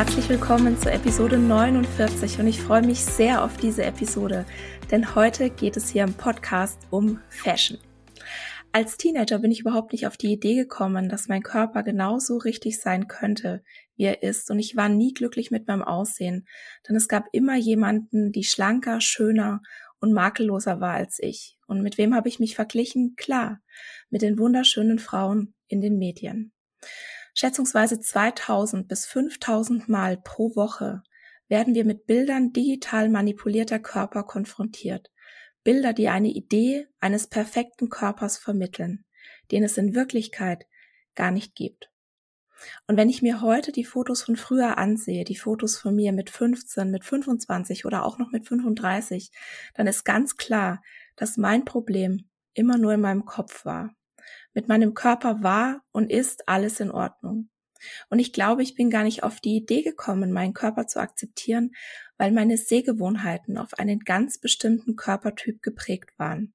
[0.00, 4.46] Herzlich willkommen zur Episode 49 und ich freue mich sehr auf diese Episode,
[4.90, 7.76] denn heute geht es hier im Podcast um Fashion.
[8.72, 12.80] Als Teenager bin ich überhaupt nicht auf die Idee gekommen, dass mein Körper genauso richtig
[12.80, 13.62] sein könnte,
[13.96, 16.46] wie er ist und ich war nie glücklich mit meinem Aussehen,
[16.88, 19.60] denn es gab immer jemanden, die schlanker, schöner
[19.98, 21.58] und makelloser war als ich.
[21.66, 23.16] Und mit wem habe ich mich verglichen?
[23.16, 23.60] Klar,
[24.08, 26.52] mit den wunderschönen Frauen in den Medien.
[27.40, 31.02] Schätzungsweise 2000 bis 5000 Mal pro Woche
[31.48, 35.10] werden wir mit Bildern digital manipulierter Körper konfrontiert.
[35.64, 39.06] Bilder, die eine Idee eines perfekten Körpers vermitteln,
[39.52, 40.66] den es in Wirklichkeit
[41.14, 41.90] gar nicht gibt.
[42.86, 46.28] Und wenn ich mir heute die Fotos von früher ansehe, die Fotos von mir mit
[46.28, 49.32] 15, mit 25 oder auch noch mit 35,
[49.72, 50.82] dann ist ganz klar,
[51.16, 53.94] dass mein Problem immer nur in meinem Kopf war.
[54.54, 57.50] Mit meinem Körper war und ist alles in Ordnung.
[58.08, 61.72] Und ich glaube, ich bin gar nicht auf die Idee gekommen, meinen Körper zu akzeptieren,
[62.18, 66.52] weil meine Sehgewohnheiten auf einen ganz bestimmten Körpertyp geprägt waren.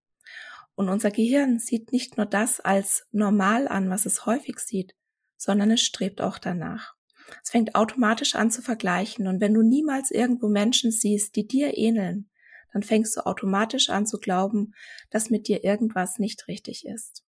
[0.75, 4.93] Und unser Gehirn sieht nicht nur das als normal an, was es häufig sieht,
[5.37, 6.95] sondern es strebt auch danach.
[7.43, 11.77] Es fängt automatisch an zu vergleichen und wenn du niemals irgendwo Menschen siehst, die dir
[11.77, 12.29] ähneln,
[12.71, 14.73] dann fängst du automatisch an zu glauben,
[15.09, 17.24] dass mit dir irgendwas nicht richtig ist.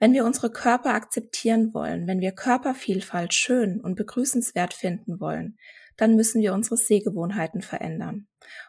[0.00, 5.58] Wenn wir unsere Körper akzeptieren wollen, wenn wir Körpervielfalt schön und begrüßenswert finden wollen,
[5.98, 8.26] dann müssen wir unsere Sehgewohnheiten verändern.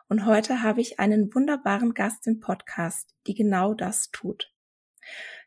[0.10, 4.54] Und heute habe ich einen wunderbaren Gast im Podcast, die genau das tut.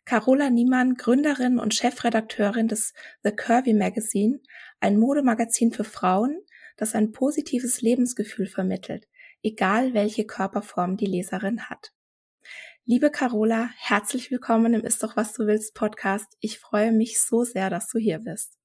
[0.06, 4.40] Carola Niemann, Gründerin und Chefredakteurin des The Curvy Magazine,
[4.80, 6.40] ein Modemagazin für Frauen,
[6.78, 9.06] das ein positives Lebensgefühl vermittelt,
[9.42, 11.93] egal welche Körperform die Leserin hat.
[12.86, 16.36] Liebe Carola, herzlich willkommen im Ist doch was du willst Podcast.
[16.40, 18.58] Ich freue mich so sehr, dass du hier bist.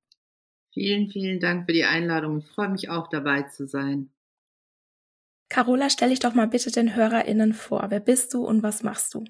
[0.74, 2.40] Vielen, vielen Dank für die Einladung.
[2.40, 4.10] Ich freue mich auch dabei zu sein.
[5.48, 7.86] Carola, stell dich doch mal bitte den HörerInnen vor.
[7.92, 9.24] Wer bist du und was machst du?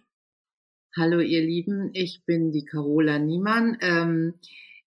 [0.98, 1.92] Hallo, ihr Lieben.
[1.94, 3.78] Ich bin die Carola Niemann.
[3.82, 4.40] Ähm,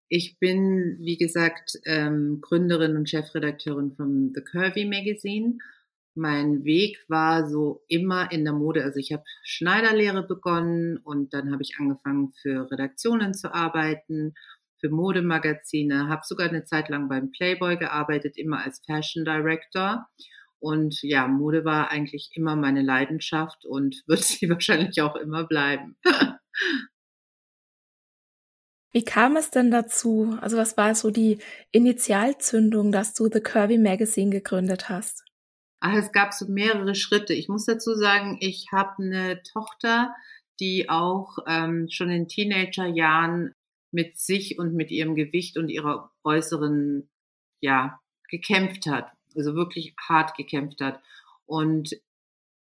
[0.09, 5.59] ich bin, wie gesagt, ähm, Gründerin und Chefredakteurin vom The Curvy Magazine
[6.15, 8.85] mein Weg war so immer in der Mode.
[8.85, 14.35] Also ich habe Schneiderlehre begonnen und dann habe ich angefangen für Redaktionen zu arbeiten,
[14.81, 20.07] für Modemagazine, habe sogar eine Zeit lang beim Playboy gearbeitet, immer als Fashion Director.
[20.59, 25.97] Und ja, Mode war eigentlich immer meine Leidenschaft und wird sie wahrscheinlich auch immer bleiben.
[28.95, 30.37] Wie kam es denn dazu?
[30.43, 31.39] Also was war so die
[31.71, 35.25] Initialzündung, dass du The Curvy Magazine gegründet hast?
[35.85, 37.35] Ach, es gab so mehrere Schritte.
[37.35, 40.15] Ich muss dazu sagen, ich habe eine Tochter,
[40.61, 43.53] die auch ähm, schon in Teenagerjahren
[43.91, 47.11] mit sich und mit ihrem Gewicht und ihrer äußeren,
[47.61, 47.99] ja,
[48.29, 49.11] gekämpft hat.
[49.35, 51.01] Also wirklich hart gekämpft hat.
[51.47, 51.97] Und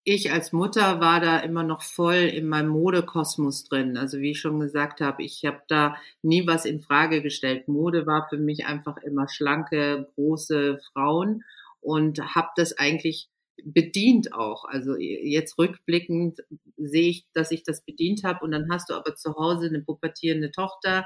[0.05, 3.97] ich als Mutter war da immer noch voll in meinem Modekosmos drin.
[3.97, 7.67] Also wie ich schon gesagt habe, ich habe da nie was in Frage gestellt.
[7.67, 11.43] Mode war für mich einfach immer schlanke, große Frauen
[11.81, 13.29] und habe das eigentlich
[13.63, 14.65] bedient auch.
[14.65, 16.39] Also jetzt rückblickend
[16.77, 19.81] sehe ich, dass ich das bedient habe und dann hast du aber zu Hause eine
[19.81, 21.05] pubertierende Tochter,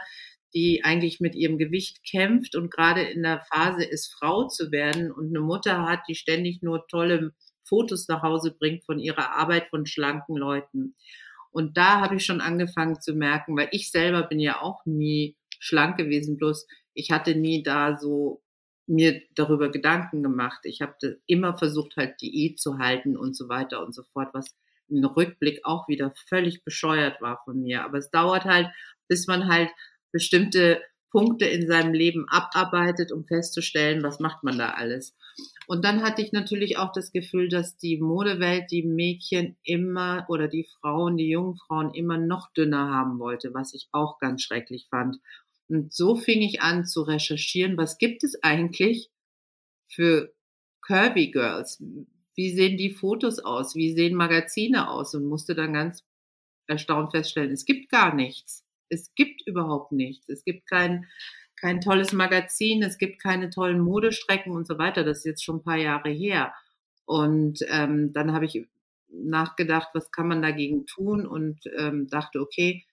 [0.53, 5.11] die eigentlich mit ihrem Gewicht kämpft und gerade in der Phase ist, Frau zu werden
[5.11, 7.33] und eine Mutter hat, die ständig nur tolle
[7.63, 10.95] Fotos nach Hause bringt von ihrer Arbeit von schlanken Leuten.
[11.51, 15.35] Und da habe ich schon angefangen zu merken, weil ich selber bin ja auch nie
[15.59, 18.41] schlank gewesen, bloß ich hatte nie da so
[18.87, 20.59] mir darüber Gedanken gemacht.
[20.63, 24.55] Ich habe immer versucht, halt Diät zu halten und so weiter und so fort, was
[24.87, 27.83] im Rückblick auch wieder völlig bescheuert war von mir.
[27.83, 28.69] Aber es dauert halt,
[29.07, 29.69] bis man halt
[30.11, 30.81] bestimmte
[31.15, 35.15] Punkte in seinem Leben abarbeitet, um festzustellen, was macht man da alles.
[35.65, 40.47] Und dann hatte ich natürlich auch das Gefühl, dass die Modewelt die Mädchen immer oder
[40.47, 44.87] die Frauen, die jungen Frauen immer noch dünner haben wollte, was ich auch ganz schrecklich
[44.89, 45.17] fand.
[45.67, 49.09] Und so fing ich an zu recherchieren, was gibt es eigentlich
[49.87, 50.33] für
[50.81, 51.81] Curvy Girls?
[52.35, 53.75] Wie sehen die Fotos aus?
[53.75, 55.15] Wie sehen Magazine aus?
[55.15, 56.03] Und musste dann ganz
[56.67, 58.63] erstaunt feststellen, es gibt gar nichts.
[58.89, 60.29] Es gibt überhaupt nichts.
[60.29, 61.05] Es gibt kein,
[61.55, 65.03] kein tolles Magazin, es gibt keine tollen Modestrecken und so weiter.
[65.03, 66.53] Das ist jetzt schon ein paar Jahre her.
[67.05, 68.67] Und ähm, dann habe ich
[69.09, 72.83] nachgedacht, was kann man dagegen tun und ähm, dachte, okay,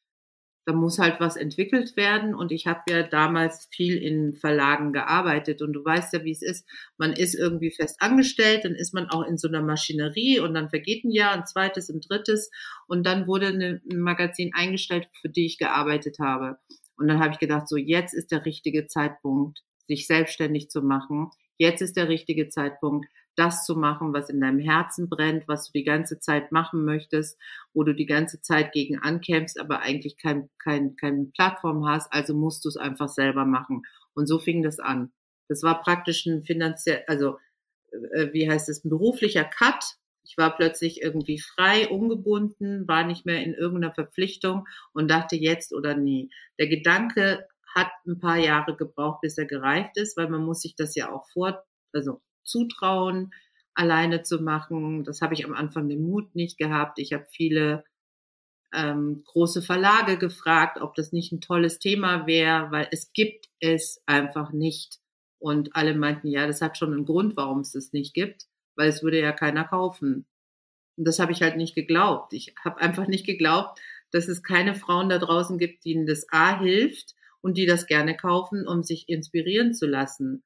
[0.65, 2.35] da muss halt was entwickelt werden.
[2.35, 5.61] Und ich habe ja damals viel in Verlagen gearbeitet.
[5.61, 6.69] Und du weißt ja, wie es ist.
[6.99, 10.69] Man ist irgendwie fest angestellt, dann ist man auch in so einer Maschinerie und dann
[10.69, 12.51] vergeht ein Jahr, ein zweites, ein drittes.
[12.87, 16.59] Und dann wurde eine, ein Magazin eingestellt, für die ich gearbeitet habe.
[16.97, 21.31] Und dann habe ich gedacht, so jetzt ist der richtige Zeitpunkt, sich selbstständig zu machen.
[21.59, 23.07] Jetzt ist der richtige Zeitpunkt,
[23.37, 27.39] das zu machen, was in deinem Herzen brennt, was du die ganze Zeit machen möchtest,
[27.73, 32.35] wo du die ganze Zeit gegen ankämpfst, aber eigentlich kein, kein, keine Plattform hast, also
[32.35, 33.83] musst du es einfach selber machen.
[34.15, 35.13] Und so fing das an.
[35.49, 37.39] Das war praktisch ein finanziell, also
[38.13, 39.97] äh, wie heißt es, ein beruflicher Cut.
[40.25, 45.73] Ich war plötzlich irgendwie frei, ungebunden, war nicht mehr in irgendeiner Verpflichtung und dachte jetzt
[45.73, 46.31] oder nie.
[46.59, 50.77] Der Gedanke hat ein paar Jahre gebraucht, bis er gereift ist, weil man muss sich
[50.77, 53.33] das ja auch vor, also zutrauen,
[53.75, 55.05] alleine zu machen.
[55.05, 56.99] Das habe ich am Anfang den Mut nicht gehabt.
[56.99, 57.85] Ich habe viele
[58.75, 64.03] ähm, große Verlage gefragt, ob das nicht ein tolles Thema wäre, weil es gibt es
[64.07, 64.99] einfach nicht.
[65.39, 68.47] Und alle meinten, ja, das hat schon einen Grund, warum es das nicht gibt,
[68.77, 70.27] weil es würde ja keiner kaufen.
[70.97, 72.33] Und das habe ich halt nicht geglaubt.
[72.33, 73.81] Ich habe einfach nicht geglaubt,
[74.11, 78.17] dass es keine Frauen da draußen gibt, denen das A hilft und die das gerne
[78.17, 80.43] kaufen, um sich inspirieren zu lassen.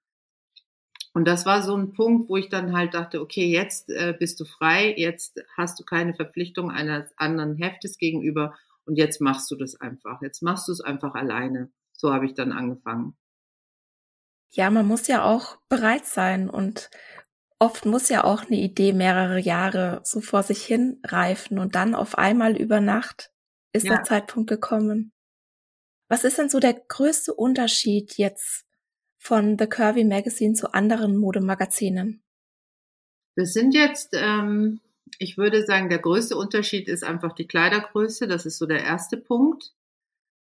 [1.16, 4.38] Und das war so ein Punkt, wo ich dann halt dachte, okay, jetzt äh, bist
[4.38, 8.54] du frei, jetzt hast du keine Verpflichtung eines anderen Heftes gegenüber
[8.84, 10.20] und jetzt machst du das einfach.
[10.20, 11.70] Jetzt machst du es einfach alleine.
[11.94, 13.16] So habe ich dann angefangen.
[14.50, 16.90] Ja, man muss ja auch bereit sein und
[17.58, 21.94] oft muss ja auch eine Idee mehrere Jahre so vor sich hin reifen und dann
[21.94, 23.32] auf einmal über Nacht
[23.72, 23.94] ist ja.
[23.94, 25.14] der Zeitpunkt gekommen.
[26.10, 28.65] Was ist denn so der größte Unterschied jetzt
[29.26, 32.22] von The Curvy Magazine zu anderen Modemagazinen?
[33.34, 34.80] Das sind jetzt, ähm,
[35.18, 38.28] ich würde sagen, der größte Unterschied ist einfach die Kleidergröße.
[38.28, 39.72] Das ist so der erste Punkt.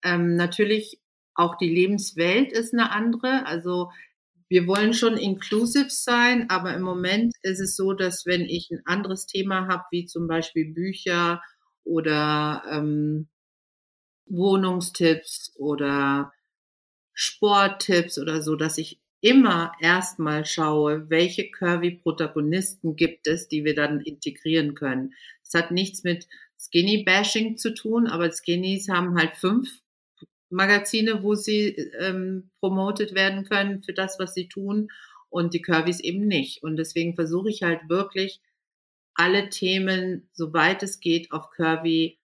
[0.03, 1.01] Ähm, natürlich
[1.33, 3.45] auch die Lebenswelt ist eine andere.
[3.45, 3.89] Also
[4.49, 8.81] wir wollen schon inclusive sein, aber im Moment ist es so, dass wenn ich ein
[8.85, 11.41] anderes Thema habe, wie zum Beispiel Bücher
[11.85, 13.29] oder ähm,
[14.25, 16.32] Wohnungstipps oder
[17.13, 24.01] Sporttipps oder so, dass ich immer erstmal schaue, welche Curvy-Protagonisten gibt es, die wir dann
[24.01, 25.13] integrieren können.
[25.41, 26.27] Es hat nichts mit
[26.59, 29.69] Skinny-Bashing zu tun, aber Skinnies haben halt fünf
[30.49, 34.89] Magazine, wo sie ähm, promotet werden können für das, was sie tun
[35.29, 36.61] und die Curvys eben nicht.
[36.61, 38.39] Und deswegen versuche ich halt wirklich
[39.15, 42.19] alle Themen, soweit es geht, auf Curvy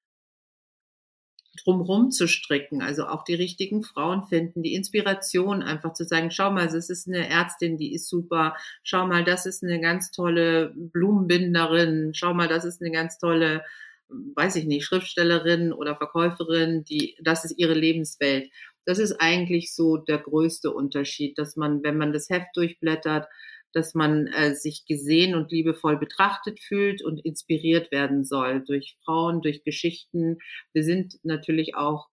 [1.63, 6.51] drumrum zu stricken, also auch die richtigen Frauen finden, die Inspiration einfach zu sagen, schau
[6.51, 10.73] mal, das ist eine Ärztin, die ist super, schau mal, das ist eine ganz tolle
[10.75, 13.63] Blumenbinderin, schau mal, das ist eine ganz tolle,
[14.09, 18.49] weiß ich nicht, Schriftstellerin oder Verkäuferin, die, das ist ihre Lebenswelt.
[18.85, 23.27] Das ist eigentlich so der größte Unterschied, dass man, wenn man das Heft durchblättert,
[23.73, 29.41] dass man äh, sich gesehen und liebevoll betrachtet fühlt und inspiriert werden soll durch Frauen,
[29.41, 30.37] durch Geschichten.
[30.73, 32.07] Wir sind natürlich auch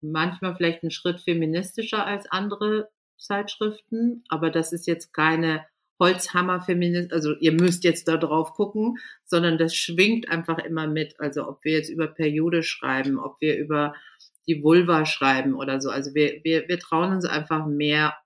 [0.00, 2.88] manchmal vielleicht einen Schritt feministischer als andere
[3.18, 5.66] Zeitschriften, aber das ist jetzt keine
[6.00, 11.20] Holzhammer-Feminist, also ihr müsst jetzt da drauf gucken, sondern das schwingt einfach immer mit.
[11.20, 13.94] Also ob wir jetzt über Periode schreiben, ob wir über
[14.48, 15.90] die Vulva schreiben oder so.
[15.90, 18.16] Also wir, wir, wir trauen uns einfach mehr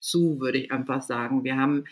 [0.00, 1.44] zu, würde ich einfach sagen.
[1.44, 1.84] Wir haben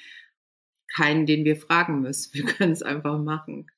[0.94, 2.34] keinen, den wir fragen müssen.
[2.34, 3.70] Wir können es einfach machen.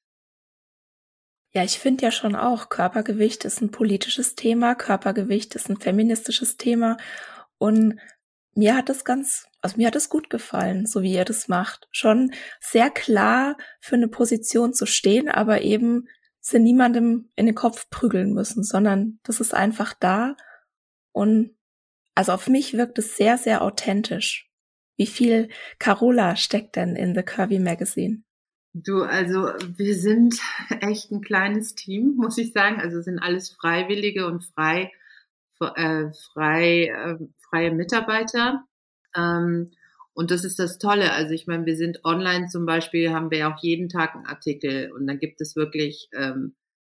[1.54, 6.58] Ja, ich finde ja schon auch, Körpergewicht ist ein politisches Thema, Körpergewicht ist ein feministisches
[6.58, 6.99] Thema
[7.56, 7.99] und
[8.54, 11.88] mir hat es ganz, also mir hat es gut gefallen, so wie ihr das macht.
[11.90, 16.08] Schon sehr klar für eine Position zu stehen, aber eben
[16.40, 20.37] sie niemandem in den Kopf prügeln müssen, sondern das ist einfach da
[21.12, 21.56] und
[22.19, 24.51] also auf mich wirkt es sehr, sehr authentisch.
[24.97, 28.25] Wie viel Carola steckt denn in The Curvy Magazine?
[28.73, 30.35] Du, also wir sind
[30.81, 32.81] echt ein kleines Team, muss ich sagen.
[32.81, 34.91] Also sind alles Freiwillige und frei
[35.61, 37.19] äh, frei, äh,
[37.51, 38.65] freie Mitarbeiter.
[39.17, 39.71] Ähm,
[40.13, 41.13] und das ist das Tolle.
[41.13, 44.91] Also ich meine, wir sind online zum Beispiel, haben wir auch jeden Tag einen Artikel
[44.91, 46.57] und dann gibt es wirklich ähm,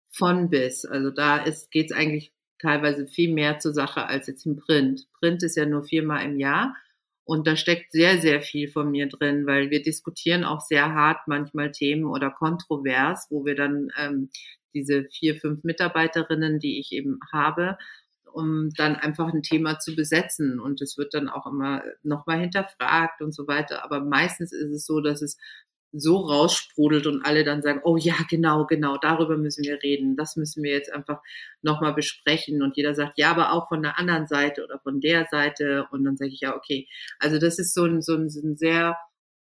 [0.09, 0.85] von bis.
[0.85, 5.07] Also da ist geht's eigentlich teilweise viel mehr zur Sache als jetzt im Print.
[5.19, 6.75] Print ist ja nur viermal im Jahr
[7.29, 11.27] und da steckt sehr, sehr viel von mir drin, weil wir diskutieren auch sehr hart
[11.27, 14.29] manchmal Themen oder kontrovers, wo wir dann ähm,
[14.73, 17.77] diese vier, fünf Mitarbeiterinnen, die ich eben habe,
[18.33, 20.59] um dann einfach ein Thema zu besetzen.
[20.59, 23.83] Und es wird dann auch immer nochmal hinterfragt und so weiter.
[23.83, 25.37] Aber meistens ist es so, dass es
[25.91, 30.35] so raussprudelt und alle dann sagen, oh ja, genau, genau, darüber müssen wir reden, das
[30.35, 31.21] müssen wir jetzt einfach
[31.61, 32.61] nochmal besprechen.
[32.61, 35.87] Und jeder sagt, ja, aber auch von der anderen Seite oder von der Seite.
[35.91, 36.87] Und dann sage ich, ja, okay,
[37.19, 38.97] also das ist so ein, so ein, so ein sehr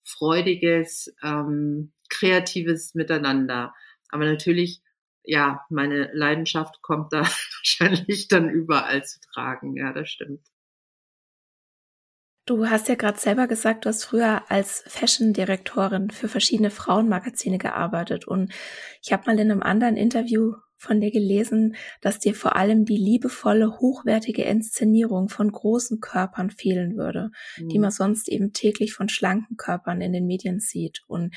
[0.04, 3.74] freudiges, ähm, kreatives Miteinander,
[4.10, 4.82] aber natürlich,
[5.24, 7.22] ja, meine Leidenschaft kommt da
[7.58, 10.42] wahrscheinlich dann überall zu tragen, ja, das stimmt.
[12.46, 18.28] Du hast ja gerade selber gesagt, du hast früher als Fashion-Direktorin für verschiedene Frauenmagazine gearbeitet
[18.28, 18.52] und
[19.02, 22.98] ich habe mal in einem anderen Interview von dir gelesen, dass dir vor allem die
[22.98, 27.70] liebevolle, hochwertige Inszenierung von großen Körpern fehlen würde, mhm.
[27.70, 31.02] die man sonst eben täglich von schlanken Körpern in den Medien sieht.
[31.08, 31.34] Und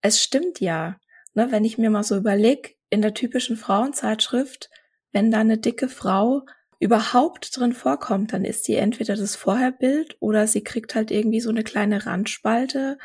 [0.00, 0.96] es stimmt ja,
[1.34, 4.70] ne, wenn ich mir mal so überlege, in der typischen Frauenzeitschrift,
[5.12, 6.46] wenn da eine dicke Frau
[6.80, 11.50] überhaupt drin vorkommt, dann ist sie entweder das Vorherbild oder sie kriegt halt irgendwie so
[11.50, 12.98] eine kleine Randspalte,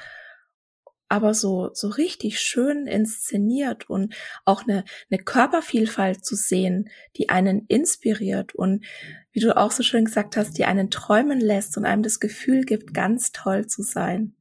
[1.09, 4.15] aber so, so richtig schön inszeniert und
[4.45, 8.85] auch eine, eine Körpervielfalt zu sehen, die einen inspiriert und
[9.31, 12.63] wie du auch so schön gesagt hast, die einen träumen lässt und einem das Gefühl
[12.63, 14.35] gibt, ganz toll zu sein.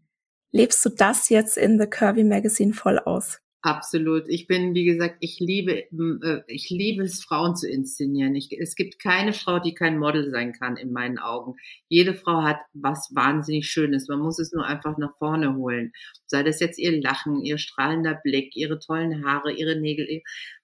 [0.51, 3.41] Lebst du das jetzt in The Curvy Magazine voll aus?
[3.65, 4.29] Absolut.
[4.29, 8.35] Ich bin, wie gesagt, ich liebe, äh, ich liebe es, Frauen zu inszenieren.
[8.35, 11.55] Ich, es gibt keine Frau, die kein Model sein kann, in meinen Augen.
[11.89, 14.09] Jede Frau hat was wahnsinnig Schönes.
[14.09, 15.93] Man muss es nur einfach nach vorne holen.
[16.27, 20.23] Sei das jetzt ihr Lachen, ihr strahlender Blick, ihre tollen Haare, ihre Nägel,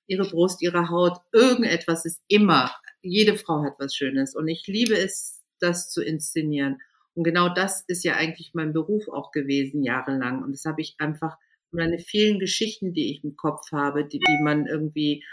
[0.09, 1.19] ihre Brust, ihre Haut.
[1.33, 2.75] Irgendetwas ist immer.
[3.01, 4.35] Jede Frau hat was Schönes.
[4.35, 6.81] Und ich liebe es, das zu inszenieren.
[7.15, 10.43] Und genau das ist ja eigentlich mein Beruf auch gewesen, jahrelang.
[10.43, 11.37] Und das habe ich einfach
[11.71, 15.25] meine vielen Geschichten, die ich im Kopf habe, die, die man irgendwie,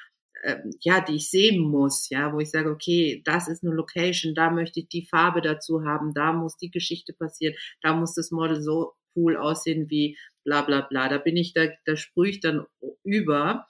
[0.44, 4.36] äh, ja, die ich sehen muss, ja, wo ich sage, okay, das ist eine Location,
[4.36, 8.32] da möchte ich die Farbe dazu haben, da muss die Geschichte passieren, da muss das
[8.32, 11.10] Model so cool aussehen wie bla bla bla.
[11.10, 12.66] Da bin ich, da, da sprühe ich dann
[13.04, 13.68] über.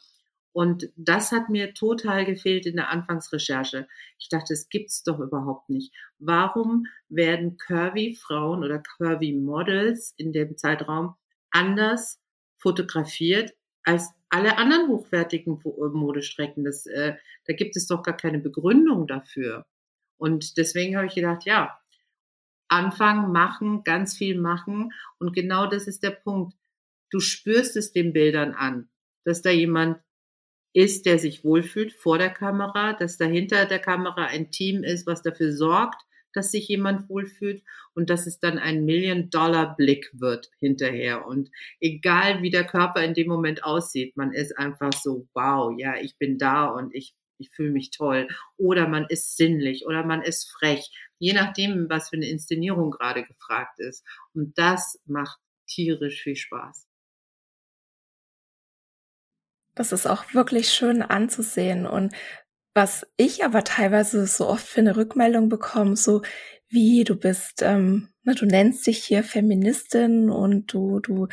[0.52, 3.88] Und das hat mir total gefehlt in der Anfangsrecherche.
[4.18, 5.94] Ich dachte, es gibt's doch überhaupt nicht.
[6.18, 11.16] Warum werden curvy Frauen oder curvy Models in dem Zeitraum
[11.52, 12.22] anders
[12.66, 13.54] fotografiert
[13.84, 16.64] als alle anderen hochwertigen äh, Modestrecken.
[16.64, 17.14] Das, äh,
[17.46, 19.68] da gibt es doch gar keine Begründung dafür.
[20.18, 21.78] Und deswegen habe ich gedacht, ja,
[22.68, 24.92] anfangen, machen, ganz viel machen.
[25.20, 26.56] Und genau das ist der Punkt.
[27.12, 28.90] Du spürst es den Bildern an,
[29.26, 30.00] dass da jemand
[30.74, 35.22] ist, der sich wohlfühlt vor der Kamera, dass dahinter der Kamera ein Team ist, was
[35.22, 36.02] dafür sorgt,
[36.36, 37.64] dass sich jemand wohlfühlt
[37.94, 41.26] und dass es dann ein Million-Dollar-Blick wird hinterher.
[41.26, 41.50] Und
[41.80, 46.18] egal wie der Körper in dem Moment aussieht, man ist einfach so, wow, ja, ich
[46.18, 48.28] bin da und ich, ich fühle mich toll.
[48.58, 50.92] Oder man ist sinnlich oder man ist frech.
[51.20, 54.06] Je nachdem, was für eine Inszenierung gerade gefragt ist.
[54.34, 56.88] Und das macht tierisch viel Spaß.
[59.76, 61.86] Das ist auch wirklich schön anzusehen.
[61.86, 62.14] Und
[62.76, 66.22] was ich aber teilweise so oft für eine Rückmeldung bekomme, so
[66.68, 71.28] wie du bist, ähm, na, du nennst dich hier Feministin und du, du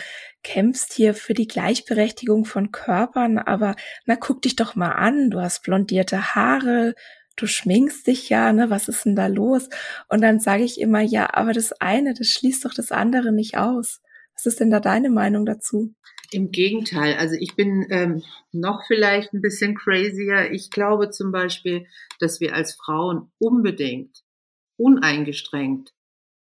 [0.45, 3.75] kämpfst hier für die Gleichberechtigung von Körpern, aber
[4.07, 6.95] na, guck dich doch mal an, du hast blondierte Haare,
[7.37, 9.69] du schminkst dich ja, ne, was ist denn da los?
[10.09, 13.57] Und dann sage ich immer, ja, aber das eine, das schließt doch das andere nicht
[13.57, 14.01] aus.
[14.35, 15.95] Was ist denn da deine Meinung dazu?
[16.33, 18.23] Im Gegenteil, also ich bin ähm,
[18.53, 20.51] noch vielleicht ein bisschen crazier.
[20.51, 21.87] Ich glaube zum Beispiel,
[22.21, 24.23] dass wir als Frauen unbedingt,
[24.77, 25.93] uneingestrengt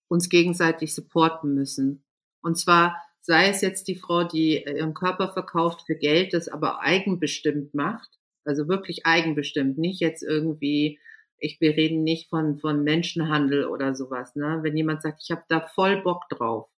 [0.08, 2.04] uns gegenseitig supporten müssen.
[2.42, 6.80] Und zwar sei es jetzt die Frau, die ihren Körper verkauft für Geld, das aber
[6.80, 8.08] eigenbestimmt macht,
[8.44, 10.98] also wirklich eigenbestimmt, nicht jetzt irgendwie,
[11.38, 14.58] ich, wir reden nicht von, von Menschenhandel oder sowas, ne?
[14.62, 16.70] Wenn jemand sagt, ich habe da voll Bock drauf,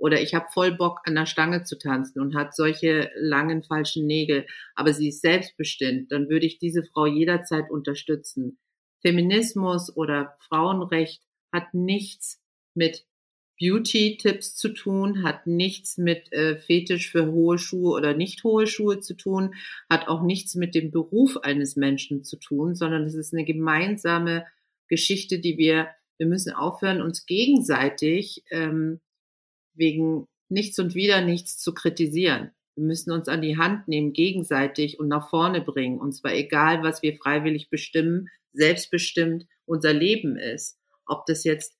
[0.00, 4.06] oder ich habe voll Bock an der Stange zu tanzen und hat solche langen falschen
[4.06, 8.58] Nägel, aber sie ist selbstbestimmt, dann würde ich diese Frau jederzeit unterstützen.
[9.02, 12.40] Feminismus oder Frauenrecht hat nichts
[12.74, 13.04] mit
[13.60, 19.00] Beauty-Tipps zu tun, hat nichts mit äh, Fetisch für hohe Schuhe oder nicht hohe Schuhe
[19.00, 19.54] zu tun,
[19.90, 24.46] hat auch nichts mit dem Beruf eines Menschen zu tun, sondern es ist eine gemeinsame
[24.88, 29.00] Geschichte, die wir, wir müssen aufhören, uns gegenseitig ähm,
[29.74, 32.50] wegen nichts und wieder nichts zu kritisieren.
[32.76, 35.98] Wir müssen uns an die Hand nehmen, gegenseitig und nach vorne bringen.
[35.98, 40.78] Und zwar egal, was wir freiwillig bestimmen, selbstbestimmt unser Leben ist.
[41.06, 41.76] Ob das jetzt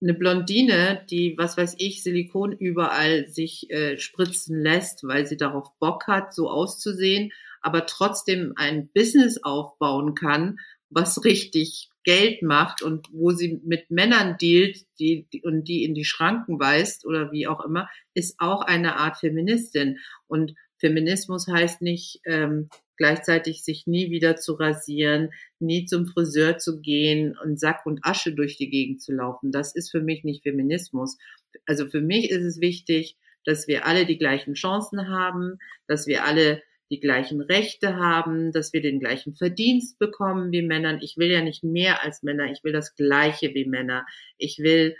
[0.00, 5.76] eine Blondine, die, was weiß ich, Silikon überall sich äh, spritzen lässt, weil sie darauf
[5.78, 10.58] Bock hat, so auszusehen, aber trotzdem ein Business aufbauen kann,
[10.90, 16.04] was richtig Geld macht und wo sie mit Männern dealt die, und die in die
[16.04, 19.98] Schranken weist oder wie auch immer, ist auch eine Art Feministin.
[20.28, 26.80] Und Feminismus heißt nicht ähm, gleichzeitig sich nie wieder zu rasieren, nie zum Friseur zu
[26.80, 29.50] gehen und Sack und Asche durch die Gegend zu laufen.
[29.50, 31.18] Das ist für mich nicht Feminismus.
[31.66, 35.58] Also für mich ist es wichtig, dass wir alle die gleichen Chancen haben,
[35.88, 41.00] dass wir alle die gleichen Rechte haben, dass wir den gleichen Verdienst bekommen wie Männern.
[41.02, 44.06] Ich will ja nicht mehr als Männer, ich will das Gleiche wie Männer.
[44.38, 44.96] Ich will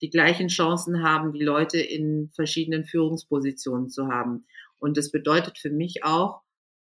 [0.00, 4.44] die gleichen Chancen haben, die Leute in verschiedenen Führungspositionen zu haben.
[4.78, 6.42] Und das bedeutet für mich auch,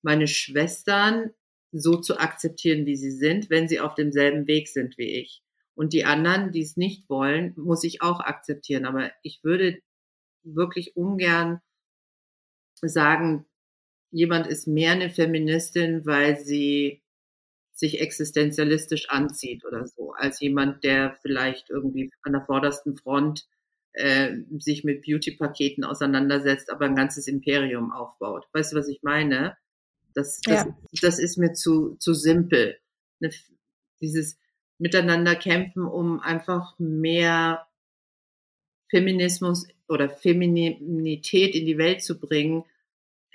[0.02, 1.30] meine Schwestern
[1.72, 5.42] so zu akzeptieren, wie sie sind, wenn sie auf demselben Weg sind wie ich.
[5.74, 8.86] Und die anderen, die es nicht wollen, muss ich auch akzeptieren.
[8.86, 9.78] Aber ich würde
[10.42, 11.60] wirklich ungern
[12.80, 13.46] sagen,
[14.10, 17.02] jemand ist mehr eine Feministin, weil sie
[17.72, 23.46] sich existenzialistisch anzieht oder so, als jemand, der vielleicht irgendwie an der vordersten Front
[23.92, 28.46] äh, sich mit Beauty-Paketen auseinandersetzt, aber ein ganzes Imperium aufbaut.
[28.52, 29.56] Weißt du, was ich meine?
[30.14, 30.78] Das, das, ja.
[31.02, 32.78] das ist mir zu, zu simpel.
[33.20, 33.30] Ne,
[34.00, 34.38] dieses
[34.78, 37.66] Miteinander kämpfen, um einfach mehr
[38.88, 42.64] Feminismus oder Feminität in die Welt zu bringen,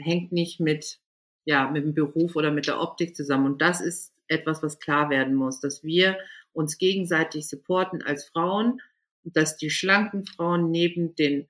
[0.02, 1.00] hängt nicht mit,
[1.46, 3.46] ja, mit dem Beruf oder mit der Optik zusammen.
[3.46, 6.18] Und das ist etwas, was klar werden muss, dass wir
[6.54, 8.82] uns gegenseitig supporten als Frauen,
[9.24, 11.48] dass die schlanken Frauen neben den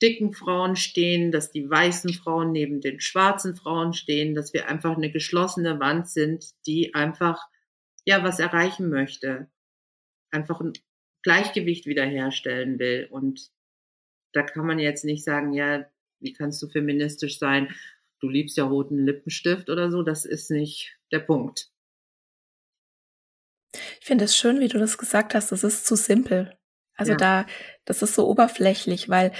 [0.00, 4.96] dicken Frauen stehen, dass die weißen Frauen neben den schwarzen Frauen stehen, dass wir einfach
[4.96, 7.48] eine geschlossene Wand sind, die einfach,
[8.04, 9.50] ja, was erreichen möchte.
[10.30, 10.72] Einfach ein
[11.22, 13.08] Gleichgewicht wiederherstellen will.
[13.10, 13.50] Und
[14.32, 15.84] da kann man jetzt nicht sagen, ja,
[16.20, 17.74] wie kannst du feministisch sein?
[18.20, 20.02] Du liebst ja roten Lippenstift oder so.
[20.02, 21.70] Das ist nicht der Punkt.
[24.00, 25.52] Ich finde es schön, wie du das gesagt hast.
[25.52, 26.56] Das ist zu simpel.
[26.96, 27.18] Also ja.
[27.18, 27.46] da,
[27.84, 29.32] das ist so oberflächlich, weil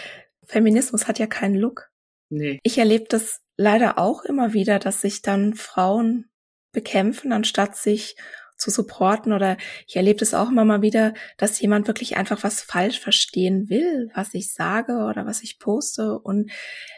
[0.45, 1.91] Feminismus hat ja keinen Look.
[2.31, 2.61] Nee.
[2.63, 6.31] Ich erlebe das leider auch immer wieder, dass sich dann Frauen
[6.73, 8.17] bekämpfen, anstatt sich
[8.59, 12.61] zu supporten oder ich erlebe das auch immer mal wieder, dass jemand wirklich einfach was
[12.61, 16.51] falsch verstehen will, was ich sage oder was ich poste und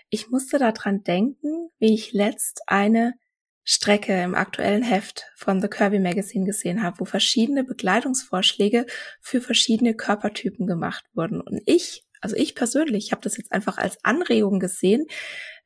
[0.08, 3.14] ich musste daran denken, wie ich letzt eine
[3.62, 8.86] Strecke im aktuellen Heft von The Kirby Magazine gesehen habe, wo verschiedene Bekleidungsvorschläge
[9.20, 11.40] für verschiedene Körpertypen gemacht wurden.
[11.40, 15.06] Und ich, also ich persönlich, habe das jetzt einfach als Anregung gesehen,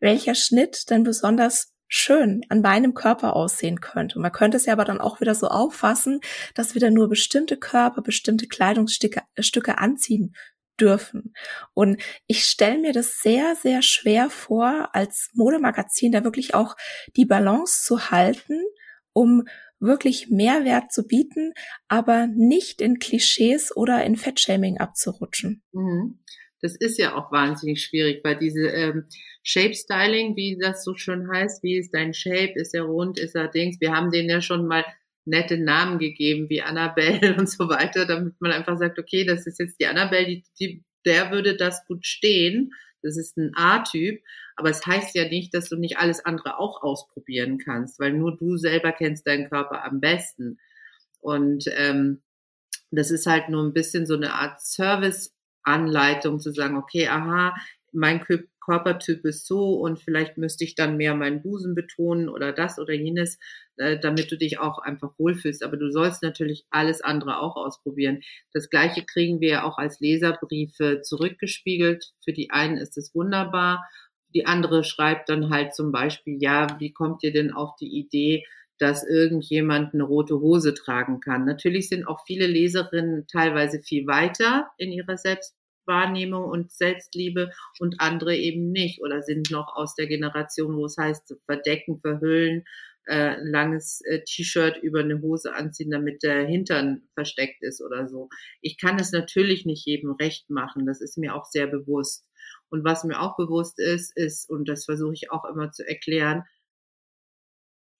[0.01, 4.17] welcher Schnitt denn besonders schön an meinem Körper aussehen könnte.
[4.17, 6.21] Und man könnte es ja aber dann auch wieder so auffassen,
[6.55, 10.35] dass wieder nur bestimmte Körper, bestimmte Kleidungsstücke äh, Stücke anziehen
[10.81, 11.35] dürfen.
[11.73, 16.77] Und ich stelle mir das sehr, sehr schwer vor, als Modemagazin da wirklich auch
[17.17, 18.61] die Balance zu halten,
[19.13, 19.45] um
[19.79, 21.53] wirklich Mehrwert zu bieten,
[21.89, 25.63] aber nicht in Klischees oder in Fettshaming abzurutschen.
[25.73, 26.19] Mhm.
[26.65, 29.05] Das ist ja auch wahnsinnig schwierig, weil diese ähm,
[29.43, 33.35] Shape Styling, wie das so schön heißt, wie ist dein Shape, ist er rund, ist
[33.35, 34.83] er Dings, wir haben denen ja schon mal
[35.27, 39.61] nette Namen gegeben, wie Annabelle und so weiter, damit man einfach sagt, okay, das ist
[39.61, 42.71] jetzt die Annabelle, die, die, der würde das gut stehen.
[43.03, 44.23] Das ist ein A-Typ,
[44.57, 48.39] aber es heißt ja nicht, dass du nicht alles andere auch ausprobieren kannst, weil nur
[48.39, 50.57] du selber kennst deinen Körper am besten.
[51.21, 52.23] Und ähm,
[52.91, 55.34] das ist halt nur ein bisschen so eine Art Service
[55.65, 57.55] Anleitung zu sagen, okay, aha,
[57.93, 58.21] mein
[58.65, 62.93] Körpertyp ist so und vielleicht müsste ich dann mehr meinen Busen betonen oder das oder
[62.93, 63.39] jenes,
[63.77, 65.63] äh, damit du dich auch einfach wohlfühlst.
[65.63, 68.21] Aber du sollst natürlich alles andere auch ausprobieren.
[68.53, 72.13] Das gleiche kriegen wir auch als Leserbriefe zurückgespiegelt.
[72.25, 73.85] Für die einen ist es wunderbar.
[74.35, 78.45] Die andere schreibt dann halt zum Beispiel, ja, wie kommt ihr denn auf die Idee,
[78.79, 81.45] dass irgendjemand eine rote Hose tragen kann.
[81.45, 88.37] Natürlich sind auch viele Leserinnen teilweise viel weiter in ihrer Selbstwahrnehmung und Selbstliebe und andere
[88.37, 92.65] eben nicht oder sind noch aus der Generation, wo es heißt, verdecken, verhüllen,
[93.07, 98.29] äh, langes äh, T-Shirt über eine Hose anziehen, damit der Hintern versteckt ist oder so.
[98.61, 102.27] Ich kann es natürlich nicht jedem recht machen, das ist mir auch sehr bewusst.
[102.71, 106.45] Und was mir auch bewusst ist, ist, und das versuche ich auch immer zu erklären,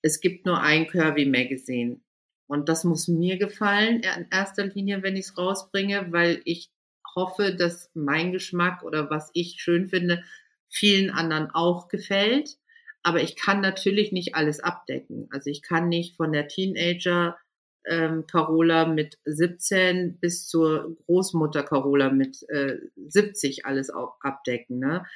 [0.05, 1.99] es gibt nur ein Curvy Magazine.
[2.47, 6.71] Und das muss mir gefallen in erster Linie, wenn ich es rausbringe, weil ich
[7.17, 10.23] hoffe, dass mein Geschmack oder was ich schön finde,
[10.69, 12.59] vielen anderen auch gefällt.
[13.03, 15.27] Aber ich kann natürlich nicht alles abdecken.
[15.31, 17.39] Also ich kann nicht von der Teenager
[17.87, 24.81] ähm, Carola mit 17 bis zur Großmutter Carola mit äh, 70 alles auch abdecken.
[24.81, 25.07] Ne?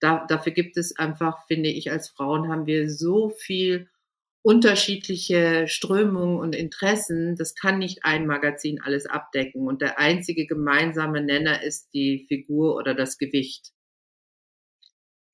[0.00, 3.90] Da, dafür gibt es einfach, finde ich, als Frauen haben wir so viel
[4.42, 7.36] unterschiedliche Strömungen und Interessen.
[7.36, 9.66] Das kann nicht ein Magazin alles abdecken.
[9.66, 13.72] Und der einzige gemeinsame Nenner ist die Figur oder das Gewicht.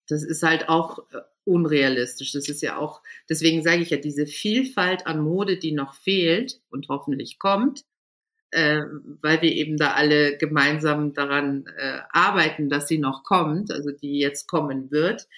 [0.08, 2.32] Das ist halt auch äh, unrealistisch.
[2.32, 6.60] Das ist ja auch, deswegen sage ich ja, diese Vielfalt an Mode, die noch fehlt
[6.70, 7.84] und hoffentlich kommt,
[8.50, 8.82] äh,
[9.22, 14.18] weil wir eben da alle gemeinsam daran äh, arbeiten, dass sie noch kommt, also die
[14.18, 15.28] jetzt kommen wird,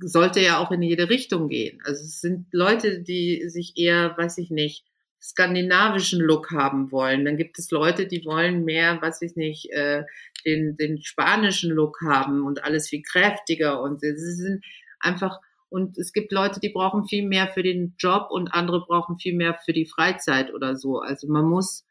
[0.00, 1.80] sollte ja auch in jede Richtung gehen.
[1.84, 4.84] Also es sind Leute, die sich eher, weiß ich nicht,
[5.20, 7.24] skandinavischen Look haben wollen.
[7.24, 10.04] Dann gibt es Leute, die wollen mehr, weiß ich nicht, äh,
[10.44, 14.64] den, den spanischen Look haben und alles viel kräftiger und sie sind
[15.00, 19.18] einfach und es gibt Leute, die brauchen viel mehr für den Job und andere brauchen
[19.18, 21.00] viel mehr für die Freizeit oder so.
[21.00, 21.84] Also man muss,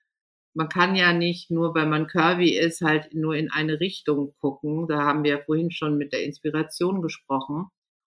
[0.54, 4.88] man kann ja nicht nur, weil man curvy ist, halt nur in eine Richtung gucken.
[4.88, 7.66] Da haben wir ja vorhin schon mit der Inspiration gesprochen.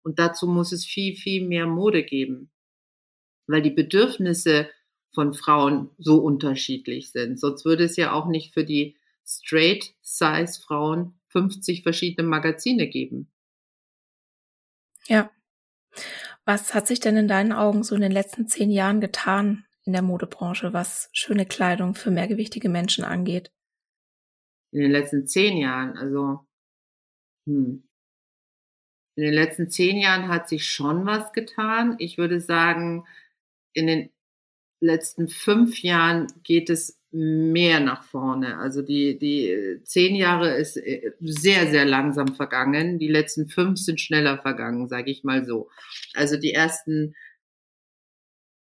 [0.03, 2.51] Und dazu muss es viel, viel mehr Mode geben,
[3.47, 4.69] weil die Bedürfnisse
[5.13, 7.39] von Frauen so unterschiedlich sind.
[7.39, 13.31] Sonst würde es ja auch nicht für die Straight-Size-Frauen 50 verschiedene Magazine geben.
[15.07, 15.31] Ja.
[16.45, 19.93] Was hat sich denn in deinen Augen so in den letzten zehn Jahren getan in
[19.93, 23.51] der Modebranche, was schöne Kleidung für mehrgewichtige Menschen angeht?
[24.71, 26.45] In den letzten zehn Jahren, also
[27.45, 27.87] hm.
[29.15, 31.95] In den letzten zehn Jahren hat sich schon was getan.
[31.99, 33.05] Ich würde sagen,
[33.73, 34.09] in den
[34.79, 38.57] letzten fünf Jahren geht es mehr nach vorne.
[38.57, 42.97] Also die, die zehn Jahre ist äh, sehr, sehr langsam vergangen.
[42.97, 45.69] Die letzten fünf sind schneller vergangen, sage ich mal so.
[46.15, 47.15] Also die ersten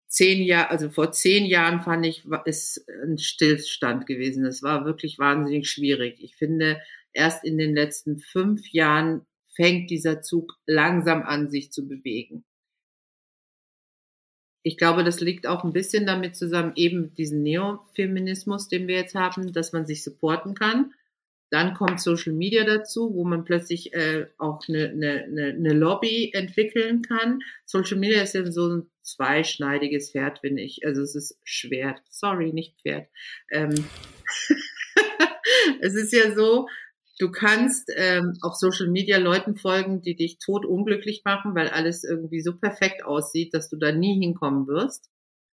[0.09, 4.45] zehn Jahre, also vor zehn Jahren fand ich, ist ein Stillstand gewesen.
[4.45, 6.23] Es war wirklich wahnsinnig schwierig.
[6.23, 6.81] Ich finde,
[7.15, 12.45] erst in den letzten fünf Jahren fängt dieser Zug langsam an, sich zu bewegen
[14.67, 19.15] ich glaube, das liegt auch ein bisschen damit zusammen, eben diesen Neofeminismus, den wir jetzt
[19.15, 20.95] haben, dass man sich supporten kann.
[21.51, 27.03] Dann kommt Social Media dazu, wo man plötzlich äh, auch eine, eine, eine Lobby entwickeln
[27.03, 27.41] kann.
[27.67, 30.87] Social Media ist ja so ein zweischneidiges Pferd, finde ich.
[30.87, 32.01] Also es ist Schwert.
[32.09, 33.07] Sorry, nicht Pferd.
[33.51, 33.75] Ähm,
[35.81, 36.69] es ist ja so,
[37.19, 42.03] Du kannst ähm, auf Social Media Leuten folgen, die dich tot unglücklich machen, weil alles
[42.03, 45.11] irgendwie so perfekt aussieht, dass du da nie hinkommen wirst.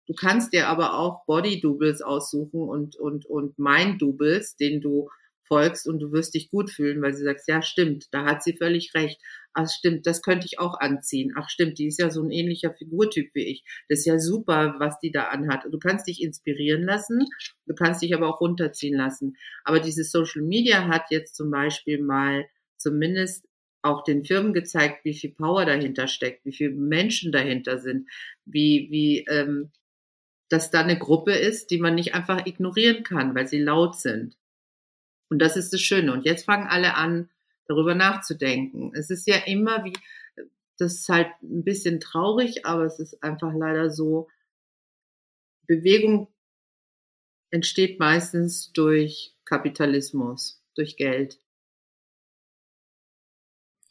[0.07, 5.11] Du kannst dir aber auch Body-Doubles aussuchen und, und, und Mind-Doubles, denen du
[5.49, 8.57] folgst und du wirst dich gut fühlen, weil sie sagst, ja, stimmt, da hat sie
[8.57, 9.21] völlig recht.
[9.55, 11.33] Ach, stimmt, das könnte ich auch anziehen.
[11.37, 13.65] Ach, stimmt, die ist ja so ein ähnlicher Figurtyp wie ich.
[13.89, 15.65] Das ist ja super, was die da anhat.
[15.71, 17.25] Du kannst dich inspirieren lassen,
[17.67, 19.37] du kannst dich aber auch runterziehen lassen.
[19.65, 23.49] Aber dieses Social Media hat jetzt zum Beispiel mal zumindest
[23.83, 28.09] auch den Firmen gezeigt, wie viel Power dahinter steckt, wie viele Menschen dahinter sind,
[28.45, 29.71] wie, wie, ähm,
[30.49, 34.37] dass da eine Gruppe ist, die man nicht einfach ignorieren kann, weil sie laut sind.
[35.31, 36.13] Und das ist das Schöne.
[36.13, 37.31] Und jetzt fangen alle an,
[37.67, 38.93] darüber nachzudenken.
[38.95, 39.93] Es ist ja immer wie,
[40.79, 44.29] das ist halt ein bisschen traurig, aber es ist einfach leider so,
[45.67, 46.29] Bewegung
[47.51, 51.39] entsteht meistens durch Kapitalismus, durch Geld.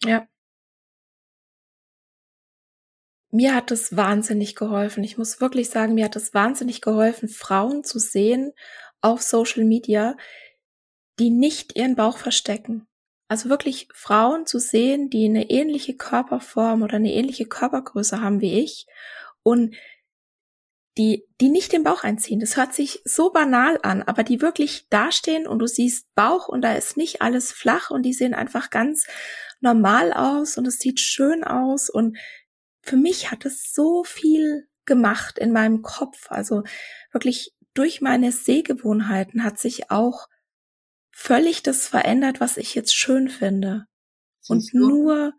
[0.04, 0.28] Ja.
[3.30, 5.04] Mir hat es wahnsinnig geholfen.
[5.04, 8.54] Ich muss wirklich sagen, mir hat es wahnsinnig geholfen, Frauen zu sehen
[9.02, 10.16] auf Social Media,
[11.20, 12.88] die nicht ihren Bauch verstecken.
[13.28, 18.60] Also wirklich Frauen zu sehen, die eine ähnliche Körperform oder eine ähnliche Körpergröße haben wie
[18.60, 18.86] ich
[19.44, 19.76] und
[20.98, 22.40] die, die nicht den Bauch einziehen.
[22.40, 26.62] Das hört sich so banal an, aber die wirklich dastehen und du siehst Bauch und
[26.62, 29.06] da ist nicht alles flach und die sehen einfach ganz
[29.60, 32.18] normal aus und es sieht schön aus und
[32.82, 36.32] für mich hat es so viel gemacht in meinem Kopf.
[36.32, 36.64] Also
[37.12, 40.28] wirklich durch meine Sehgewohnheiten hat sich auch
[41.18, 43.88] völlig das verändert, was ich jetzt schön finde.
[44.48, 45.34] Und nur,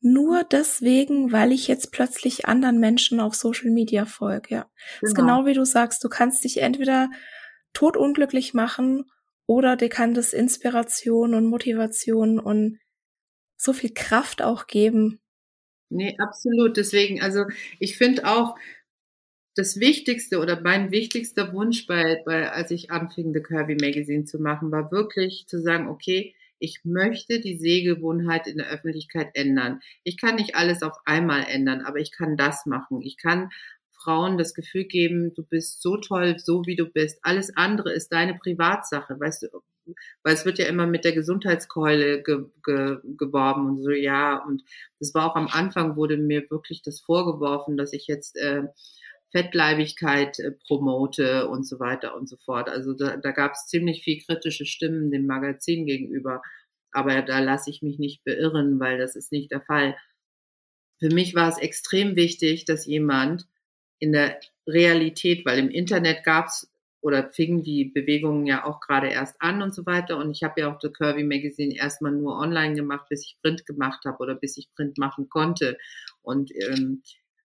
[0.00, 4.62] nur deswegen, weil ich jetzt plötzlich anderen Menschen auf Social Media folge, ja.
[4.62, 4.70] Genau.
[5.02, 5.36] Das ist genau.
[5.36, 7.10] genau wie du sagst, du kannst dich entweder
[7.74, 9.04] totunglücklich machen
[9.46, 12.78] oder dir kann das Inspiration und Motivation und
[13.58, 15.20] so viel Kraft auch geben.
[15.90, 16.78] Nee, absolut.
[16.78, 17.44] Deswegen, also
[17.78, 18.56] ich finde auch,
[19.60, 24.38] das Wichtigste oder mein wichtigster Wunsch bei, bei, als ich anfing, The Curvy Magazine zu
[24.38, 29.80] machen, war wirklich zu sagen, okay, ich möchte die Sehgewohnheit in der Öffentlichkeit ändern.
[30.02, 33.02] Ich kann nicht alles auf einmal ändern, aber ich kann das machen.
[33.02, 33.50] Ich kann
[33.90, 37.18] Frauen das Gefühl geben, du bist so toll, so wie du bist.
[37.22, 42.22] Alles andere ist deine Privatsache, weißt du, weil es wird ja immer mit der Gesundheitskeule
[42.22, 44.42] ge, ge, geworben und so, ja.
[44.42, 44.62] Und
[45.00, 48.62] das war auch am Anfang, wurde mir wirklich das vorgeworfen, dass ich jetzt äh,
[49.32, 52.68] Fettleibigkeit äh, promote und so weiter und so fort.
[52.68, 56.42] Also da, da gab es ziemlich viel kritische Stimmen dem Magazin gegenüber.
[56.92, 59.96] Aber da lasse ich mich nicht beirren, weil das ist nicht der Fall.
[60.98, 63.46] Für mich war es extrem wichtig, dass jemand
[64.00, 66.70] in der Realität, weil im Internet gab es
[67.02, 70.18] oder fingen die Bewegungen ja auch gerade erst an und so weiter.
[70.18, 73.64] Und ich habe ja auch The Curvy Magazine erstmal nur online gemacht, bis ich Print
[73.64, 75.78] gemacht habe oder bis ich Print machen konnte.
[76.22, 77.02] Und ähm,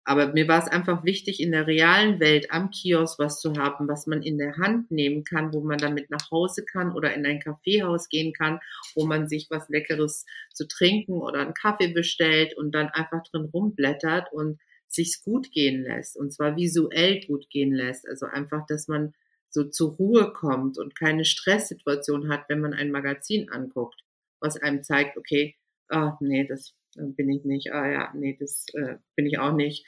[0.03, 3.87] aber mir war es einfach wichtig, in der realen Welt am Kiosk was zu haben,
[3.87, 7.25] was man in der Hand nehmen kann, wo man damit nach Hause kann oder in
[7.25, 8.59] ein Kaffeehaus gehen kann,
[8.95, 13.49] wo man sich was Leckeres zu trinken oder einen Kaffee bestellt und dann einfach drin
[13.53, 18.07] rumblättert und sich's gut gehen lässt und zwar visuell gut gehen lässt.
[18.07, 19.13] Also einfach, dass man
[19.49, 24.01] so zur Ruhe kommt und keine Stresssituation hat, wenn man ein Magazin anguckt,
[24.39, 25.55] was einem zeigt, okay,
[25.89, 29.85] ah, nee, das bin ich nicht, ah ja, nee, das äh, bin ich auch nicht.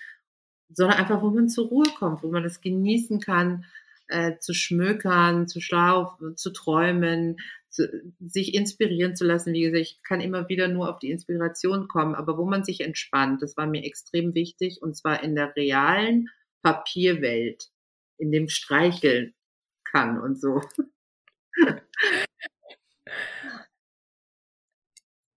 [0.69, 3.65] Sondern einfach, wo man zur Ruhe kommt, wo man das genießen kann,
[4.07, 7.37] äh, zu schmökern, zu schlafen, zu träumen,
[7.69, 7.89] zu,
[8.19, 9.53] sich inspirieren zu lassen.
[9.53, 12.81] Wie gesagt, ich kann immer wieder nur auf die Inspiration kommen, aber wo man sich
[12.81, 16.29] entspannt, das war mir extrem wichtig und zwar in der realen
[16.61, 17.69] Papierwelt,
[18.17, 19.33] in dem Streicheln
[19.83, 20.61] kann und so.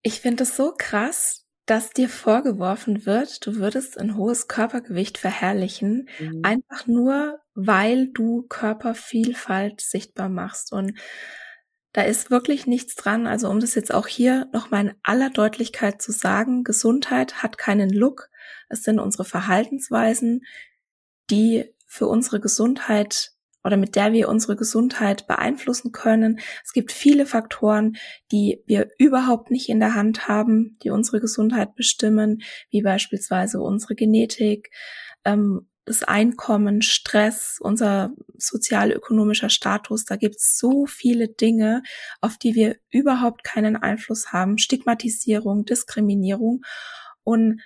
[0.03, 6.07] Ich finde es so krass, dass dir vorgeworfen wird, du würdest ein hohes Körpergewicht verherrlichen,
[6.17, 6.39] mhm.
[6.41, 10.71] einfach nur, weil du Körpervielfalt sichtbar machst.
[10.71, 10.93] Und
[11.91, 13.27] da ist wirklich nichts dran.
[13.27, 17.89] Also um das jetzt auch hier nochmal in aller Deutlichkeit zu sagen, Gesundheit hat keinen
[17.89, 18.29] Look.
[18.69, 20.45] Es sind unsere Verhaltensweisen,
[21.29, 23.33] die für unsere Gesundheit
[23.67, 26.39] oder mit der wir unsere Gesundheit beeinflussen können.
[26.63, 27.97] Es gibt viele Faktoren,
[28.31, 33.95] die wir überhaupt nicht in der Hand haben, die unsere Gesundheit bestimmen, wie beispielsweise unsere
[33.95, 34.71] Genetik,
[35.25, 40.05] ähm, das Einkommen, Stress, unser sozialökonomischer Status.
[40.05, 41.83] Da gibt es so viele Dinge,
[42.21, 44.59] auf die wir überhaupt keinen Einfluss haben.
[44.59, 46.61] Stigmatisierung, Diskriminierung.
[47.23, 47.61] Und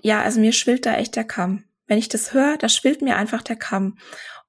[0.00, 1.65] ja, also mir schwillt da echt der Kamm.
[1.86, 3.98] Wenn ich das höre, da schwillt mir einfach der Kamm.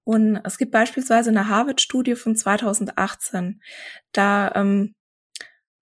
[0.03, 3.61] Und es gibt beispielsweise eine Harvard-Studie von 2018.
[4.11, 4.95] Da, ähm,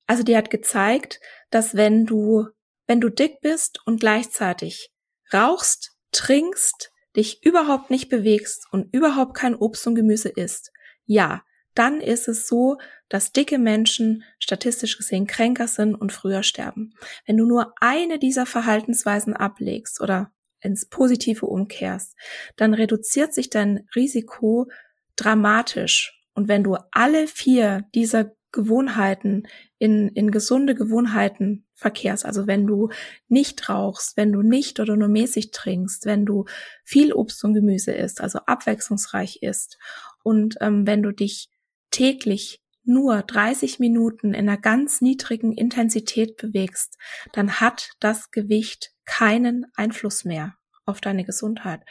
[0.08, 1.20] also die hat gezeigt,
[1.52, 2.48] dass wenn du,
[2.88, 4.92] wenn du dick bist und gleichzeitig
[5.34, 10.72] rauchst, trinkst, dich überhaupt nicht bewegst und überhaupt kein Obst und Gemüse isst,
[11.06, 11.44] ja,
[11.76, 12.78] dann ist es so,
[13.10, 16.94] dass dicke Menschen statistisch gesehen kränker sind und früher sterben.
[17.26, 20.32] Wenn du nur eine dieser Verhaltensweisen ablegst oder
[20.66, 22.16] ins Positive umkehrst,
[22.56, 24.70] dann reduziert sich dein Risiko
[25.16, 26.22] dramatisch.
[26.34, 29.48] Und wenn du alle vier dieser Gewohnheiten
[29.78, 32.90] in, in gesunde Gewohnheiten verkehrst, also wenn du
[33.28, 36.46] nicht rauchst, wenn du nicht oder nur mäßig trinkst, wenn du
[36.84, 39.78] viel Obst und Gemüse isst, also abwechslungsreich isst
[40.24, 41.50] und ähm, wenn du dich
[41.92, 46.98] täglich nur 30 Minuten in einer ganz niedrigen Intensität bewegst,
[47.34, 51.82] dann hat das Gewicht keinen Einfluss mehr auf deine Gesundheit.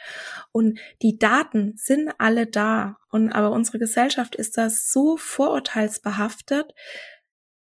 [0.51, 2.97] Und die Daten sind alle da.
[3.09, 6.73] Und aber unsere Gesellschaft ist da so vorurteilsbehaftet,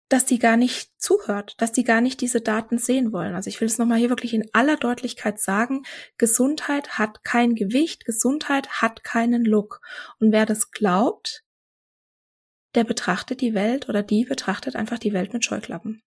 [0.09, 3.35] dass die gar nicht zuhört, dass die gar nicht diese Daten sehen wollen.
[3.35, 5.85] Also ich will es nochmal hier wirklich in aller Deutlichkeit sagen,
[6.19, 9.81] Gesundheit hat kein Gewicht, Gesundheit hat keinen Look.
[10.19, 11.45] Und wer das glaubt,
[12.75, 16.03] der betrachtet die Welt oder die betrachtet einfach die Welt mit Scheuklappen.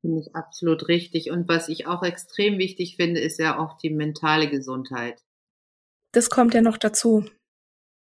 [0.00, 1.30] Finde ich absolut richtig.
[1.30, 5.22] Und was ich auch extrem wichtig finde, ist ja auch die mentale Gesundheit.
[6.12, 7.24] Das kommt ja noch dazu.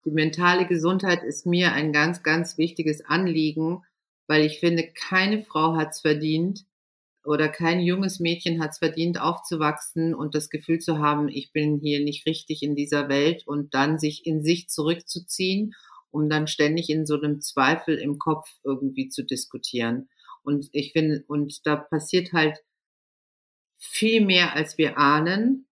[0.05, 3.83] Die mentale Gesundheit ist mir ein ganz, ganz wichtiges Anliegen,
[4.29, 6.65] weil ich finde, keine Frau hat es verdient
[7.25, 11.79] oder kein junges Mädchen hat es verdient, aufzuwachsen und das Gefühl zu haben, ich bin
[11.79, 15.75] hier nicht richtig in dieser Welt und dann sich in sich zurückzuziehen
[16.11, 20.09] um dann ständig in so einem Zweifel im Kopf irgendwie zu diskutieren.
[20.43, 22.59] Und ich finde, und da passiert halt
[23.79, 25.67] viel mehr, als wir ahnen,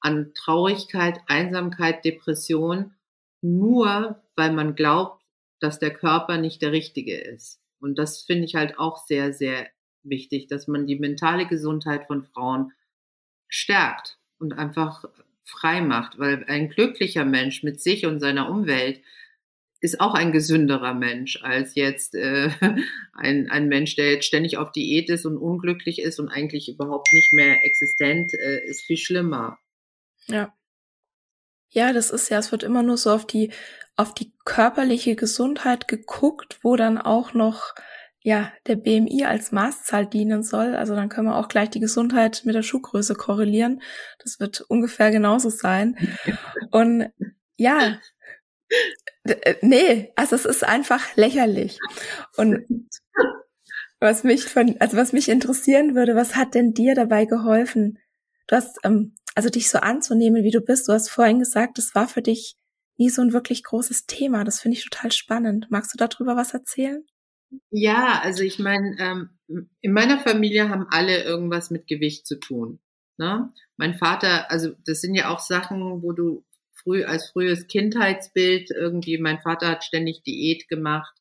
[0.00, 2.94] an Traurigkeit, Einsamkeit, Depression,
[3.42, 5.22] nur weil man glaubt,
[5.60, 7.60] dass der Körper nicht der richtige ist.
[7.80, 9.68] Und das finde ich halt auch sehr, sehr
[10.02, 12.72] wichtig, dass man die mentale Gesundheit von Frauen
[13.48, 15.04] stärkt und einfach
[15.44, 19.02] frei macht, weil ein glücklicher Mensch mit sich und seiner Umwelt
[19.80, 22.50] ist auch ein gesünderer Mensch als jetzt äh,
[23.14, 27.08] ein, ein Mensch, der jetzt ständig auf Diät ist und unglücklich ist und eigentlich überhaupt
[27.12, 29.58] nicht mehr existent, äh, ist viel schlimmer.
[30.26, 30.54] Ja.
[31.72, 33.52] Ja, das ist ja, es wird immer nur so auf die,
[33.96, 37.74] auf die körperliche Gesundheit geguckt, wo dann auch noch,
[38.22, 40.74] ja, der BMI als Maßzahl dienen soll.
[40.74, 43.82] Also dann können wir auch gleich die Gesundheit mit der Schuhgröße korrelieren.
[44.18, 45.96] Das wird ungefähr genauso sein.
[46.72, 47.10] Und
[47.56, 47.98] ja,
[49.62, 51.78] nee, also es ist einfach lächerlich.
[52.36, 52.66] Und
[54.00, 57.98] was mich von, also was mich interessieren würde, was hat denn dir dabei geholfen?
[58.46, 60.88] Du hast, ähm, also dich so anzunehmen, wie du bist.
[60.88, 62.56] Du hast vorhin gesagt, das war für dich
[62.96, 64.44] nie so ein wirklich großes Thema.
[64.44, 65.66] Das finde ich total spannend.
[65.70, 67.04] Magst du darüber was erzählen?
[67.70, 69.30] Ja, also ich meine, ähm,
[69.80, 72.80] in meiner Familie haben alle irgendwas mit Gewicht zu tun.
[73.16, 73.52] Ne?
[73.76, 76.44] Mein Vater, also das sind ja auch Sachen, wo du
[76.82, 81.14] früh als frühes Kindheitsbild irgendwie, mein Vater hat ständig Diät gemacht.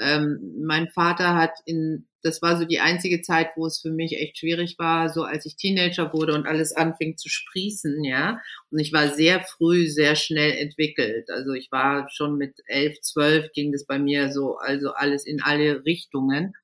[0.00, 4.16] Ähm, mein Vater hat in, das war so die einzige Zeit, wo es für mich
[4.16, 8.40] echt schwierig war, so als ich Teenager wurde und alles anfing zu sprießen, ja.
[8.70, 11.28] Und ich war sehr früh, sehr schnell entwickelt.
[11.30, 15.42] Also ich war schon mit elf, zwölf ging das bei mir so, also alles in
[15.42, 16.54] alle Richtungen.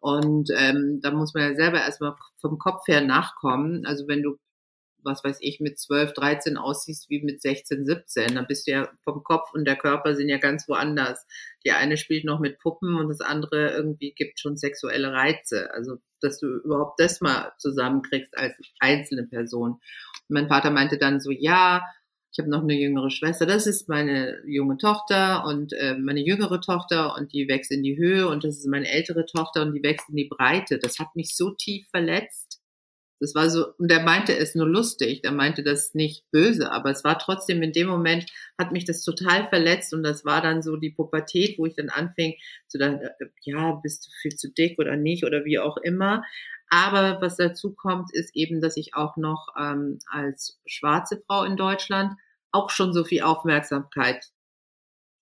[0.00, 3.86] Und ähm, da muss man ja selber erstmal vom Kopf her nachkommen.
[3.86, 4.36] Also wenn du
[5.04, 8.34] was weiß ich, mit 12, 13 aussiehst wie mit 16, 17.
[8.34, 11.26] Dann bist du ja vom Kopf und der Körper sind ja ganz woanders.
[11.64, 15.70] Die eine spielt noch mit Puppen und das andere irgendwie gibt schon sexuelle Reize.
[15.72, 19.72] Also, dass du überhaupt das mal zusammenkriegst als einzelne Person.
[19.72, 19.80] Und
[20.28, 21.82] mein Vater meinte dann so, ja,
[22.32, 26.62] ich habe noch eine jüngere Schwester, das ist meine junge Tochter und äh, meine jüngere
[26.62, 29.82] Tochter und die wächst in die Höhe und das ist meine ältere Tochter und die
[29.82, 30.78] wächst in die Breite.
[30.78, 32.41] Das hat mich so tief verletzt
[33.22, 36.90] das war so, und er meinte es nur lustig, er meinte das nicht böse, aber
[36.90, 38.26] es war trotzdem in dem Moment,
[38.58, 41.88] hat mich das total verletzt und das war dann so die Pubertät, wo ich dann
[41.88, 42.34] anfing
[42.66, 43.10] zu dann, äh,
[43.42, 46.24] ja, bist du viel zu dick oder nicht oder wie auch immer.
[46.68, 51.56] Aber was dazu kommt, ist eben, dass ich auch noch ähm, als schwarze Frau in
[51.56, 52.14] Deutschland
[52.50, 54.32] auch schon so viel Aufmerksamkeit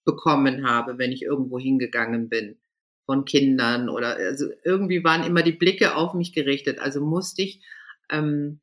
[0.07, 2.57] bekommen habe, wenn ich irgendwo hingegangen bin
[3.05, 6.79] von Kindern oder also irgendwie waren immer die Blicke auf mich gerichtet.
[6.79, 7.61] Also musste ich
[8.11, 8.61] ähm,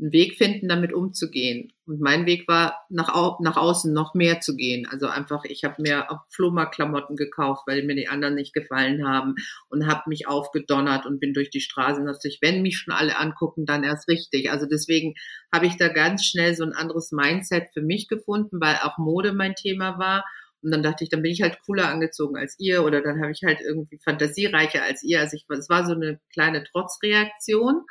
[0.00, 1.72] einen Weg finden, damit umzugehen.
[1.86, 4.86] Und mein Weg war, nach, au nach außen noch mehr zu gehen.
[4.88, 9.34] Also einfach, ich habe mir auch Flohmarktklamotten gekauft, weil mir die anderen nicht gefallen haben
[9.68, 13.18] und habe mich aufgedonnert und bin durch die Straße und ich, wenn mich schon alle
[13.18, 14.50] angucken, dann erst richtig.
[14.50, 15.14] Also deswegen
[15.52, 19.32] habe ich da ganz schnell so ein anderes Mindset für mich gefunden, weil auch Mode
[19.32, 20.24] mein Thema war.
[20.62, 23.30] Und dann dachte ich, dann bin ich halt cooler angezogen als ihr oder dann habe
[23.32, 25.20] ich halt irgendwie fantasiereicher als ihr.
[25.20, 27.82] Also ich, es war so eine kleine Trotzreaktion.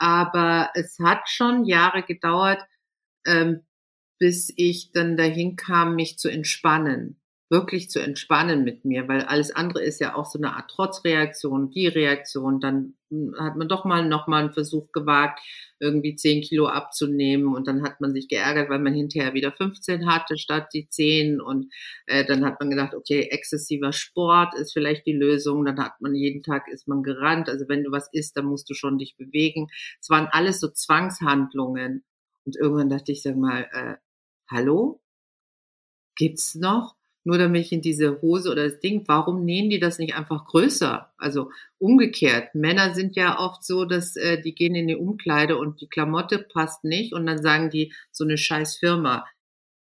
[0.00, 2.64] Aber es hat schon Jahre gedauert,
[3.26, 3.66] ähm,
[4.18, 7.19] bis ich dann dahin kam, mich zu entspannen
[7.50, 11.70] wirklich zu entspannen mit mir, weil alles andere ist ja auch so eine Art Trotzreaktion,
[11.72, 12.60] die Reaktion.
[12.60, 15.40] Dann hm, hat man doch mal noch mal einen Versuch gewagt,
[15.80, 20.06] irgendwie 10 Kilo abzunehmen und dann hat man sich geärgert, weil man hinterher wieder 15
[20.06, 21.72] hatte statt die 10 und
[22.06, 25.64] äh, dann hat man gedacht, okay, exzessiver Sport ist vielleicht die Lösung.
[25.64, 27.48] Dann hat man jeden Tag ist man gerannt.
[27.48, 29.68] Also wenn du was isst, dann musst du schon dich bewegen.
[30.00, 32.04] Es waren alles so Zwangshandlungen
[32.44, 33.96] und irgendwann dachte ich, sag mal, äh,
[34.48, 35.00] hallo,
[36.14, 36.99] gibt's noch?
[37.30, 40.46] Nur damit ich in diese Hose oder das Ding, warum nähen die das nicht einfach
[40.46, 41.12] größer?
[41.16, 42.56] Also umgekehrt.
[42.56, 46.40] Männer sind ja oft so, dass äh, die gehen in die Umkleide und die Klamotte
[46.40, 49.26] passt nicht und dann sagen die, so eine scheiß Firma,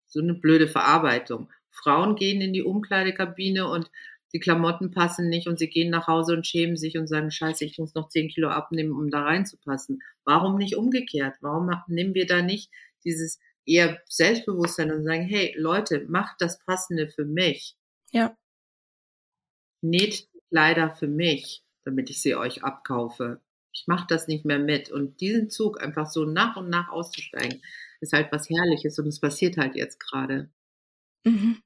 [0.08, 1.50] so eine blöde Verarbeitung.
[1.70, 3.90] Frauen gehen in die Umkleidekabine und
[4.34, 7.64] die Klamotten passen nicht und sie gehen nach Hause und schämen sich und sagen, scheiße,
[7.64, 10.02] ich muss noch zehn Kilo abnehmen, um da reinzupassen.
[10.26, 11.38] Warum nicht umgekehrt?
[11.40, 12.70] Warum nehmen wir da nicht
[13.06, 17.76] dieses eher Selbstbewusstsein und sagen, hey Leute, macht das Passende für mich.
[18.12, 18.36] Ja.
[19.82, 23.42] Näht Kleider für mich, damit ich sie euch abkaufe.
[23.74, 24.92] Ich mache das nicht mehr mit.
[24.92, 27.62] Und diesen Zug einfach so nach und nach auszusteigen,
[28.02, 30.50] ist halt was Herrliches und es passiert halt jetzt gerade.
[31.24, 31.62] Mhm.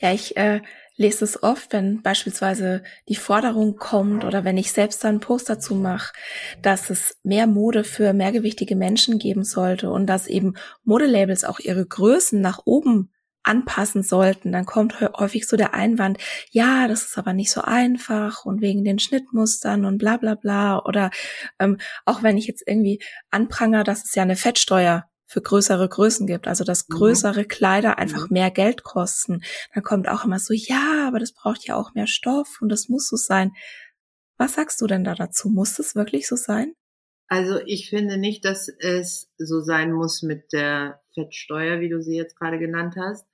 [0.00, 0.60] Ja, ich äh,
[0.96, 5.48] lese es oft, wenn beispielsweise die Forderung kommt oder wenn ich selbst dann einen Post
[5.48, 6.12] dazu mache,
[6.62, 11.86] dass es mehr Mode für mehrgewichtige Menschen geben sollte und dass eben Modelabels auch ihre
[11.86, 13.10] Größen nach oben
[13.42, 16.18] anpassen sollten, dann kommt häufig so der Einwand,
[16.50, 20.80] ja, das ist aber nicht so einfach und wegen den Schnittmustern und bla bla bla.
[20.84, 21.10] Oder
[21.60, 26.26] ähm, auch wenn ich jetzt irgendwie anpranger, dass es ja eine Fettsteuer für größere Größen
[26.26, 26.94] gibt, also dass mhm.
[26.94, 28.34] größere Kleider einfach mhm.
[28.34, 29.42] mehr Geld kosten.
[29.74, 32.88] Dann kommt auch immer so, ja, aber das braucht ja auch mehr Stoff und das
[32.88, 33.52] muss so sein.
[34.38, 35.48] Was sagst du denn da dazu?
[35.48, 36.74] Muss das wirklich so sein?
[37.28, 42.16] Also ich finde nicht, dass es so sein muss mit der Fettsteuer, wie du sie
[42.16, 43.26] jetzt gerade genannt hast,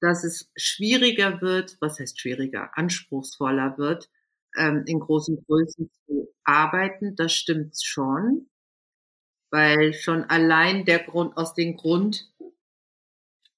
[0.00, 4.10] dass es schwieriger wird, was heißt schwieriger, anspruchsvoller wird,
[4.56, 7.14] ähm, in großen Größen zu arbeiten.
[7.14, 8.48] Das stimmt schon,
[9.52, 12.32] weil schon allein der Grund, aus dem Grund,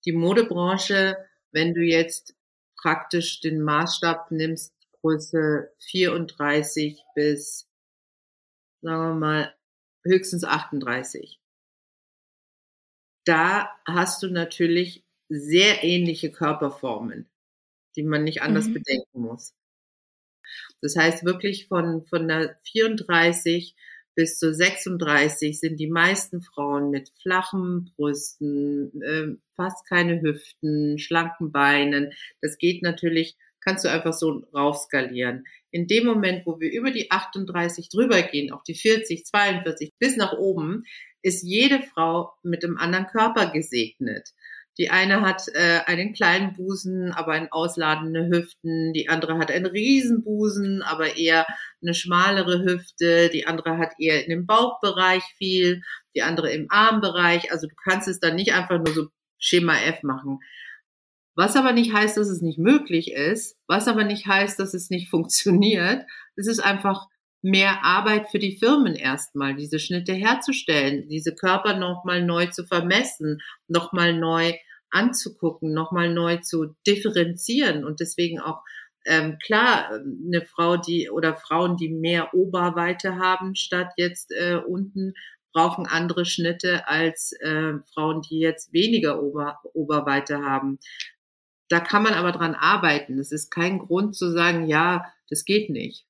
[0.05, 1.16] die Modebranche,
[1.53, 2.34] wenn du jetzt
[2.76, 7.68] praktisch den Maßstab nimmst, Größe 34 bis
[8.84, 9.55] sagen wir mal,
[10.05, 11.40] höchstens 38.
[13.24, 17.30] Da hast du natürlich sehr ähnliche Körperformen,
[17.97, 18.74] die man nicht anders mhm.
[18.74, 19.55] bedenken muss.
[20.82, 23.74] Das heißt wirklich von, von der 34
[24.14, 31.52] bis zu 36 sind die meisten Frauen mit flachen Brüsten, äh, fast keine Hüften, schlanken
[31.52, 32.12] Beinen.
[32.40, 35.44] Das geht natürlich kannst du einfach so raufskalieren.
[35.70, 40.16] In dem Moment, wo wir über die 38 drüber gehen, auf die 40, 42 bis
[40.16, 40.84] nach oben,
[41.22, 44.28] ist jede Frau mit einem anderen Körper gesegnet.
[44.79, 48.93] Die eine hat äh, einen kleinen Busen, aber ein ausladende Hüften.
[48.93, 51.47] Die andere hat einen Riesenbusen, aber eher
[51.81, 53.31] eine schmalere Hüfte.
[53.31, 55.83] Die andere hat eher in dem Bauchbereich viel,
[56.16, 57.53] die andere im Armbereich.
[57.53, 59.07] Also du kannst es dann nicht einfach nur so
[59.39, 60.41] Schema F machen.
[61.37, 64.91] Was aber nicht heißt, dass es nicht möglich ist, was aber nicht heißt, dass es
[64.91, 66.05] nicht funktioniert.
[66.37, 67.07] Es ist einfach
[67.45, 73.42] mehr Arbeit für die Firmen erstmal, diese Schnitte herzustellen, diese Körper nochmal neu zu vermessen,
[73.68, 74.55] nochmal neu
[74.90, 78.62] anzugucken, nochmal neu zu differenzieren und deswegen auch
[79.05, 85.12] ähm, klar eine Frau, die oder Frauen, die mehr Oberweite haben statt jetzt äh, unten,
[85.53, 90.78] brauchen andere Schnitte als äh, Frauen, die jetzt weniger Ober Oberweite haben.
[91.68, 93.18] Da kann man aber dran arbeiten.
[93.18, 96.07] Es ist kein Grund zu sagen, ja, das geht nicht.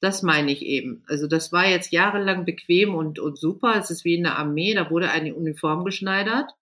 [0.00, 1.02] Das meine ich eben.
[1.06, 3.74] Also das war jetzt jahrelang bequem und, und super.
[3.76, 6.52] Es ist wie in der Armee, da wurde eine Uniform geschneidert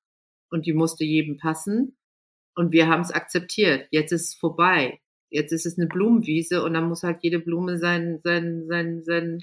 [0.51, 1.97] und die musste jedem passen.
[2.55, 3.89] Und wir haben es akzeptiert.
[3.91, 5.01] Jetzt ist es vorbei.
[5.29, 9.41] Jetzt ist es eine Blumenwiese und dann muss halt jede Blume seinen, seinen, seinen, seinen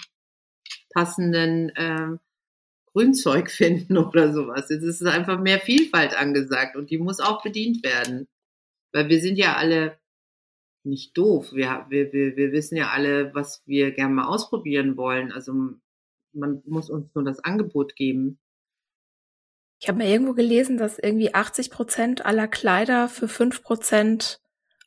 [0.91, 2.19] passenden ähm,
[2.93, 4.69] Grünzeug finden oder sowas.
[4.69, 8.27] Jetzt ist es einfach mehr Vielfalt angesagt und die muss auch bedient werden.
[8.91, 9.99] Weil wir sind ja alle
[10.83, 11.53] nicht doof.
[11.53, 15.31] Wir, wir, wir, wir wissen ja alle, was wir gerne mal ausprobieren wollen.
[15.31, 15.53] Also
[16.33, 18.39] man muss uns nur das Angebot geben.
[19.79, 24.41] Ich habe mal irgendwo gelesen, dass irgendwie 80 Prozent aller Kleider für 5 Prozent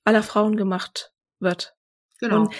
[0.05, 1.76] aller Frauen gemacht wird.
[2.18, 2.42] Genau.
[2.42, 2.55] Und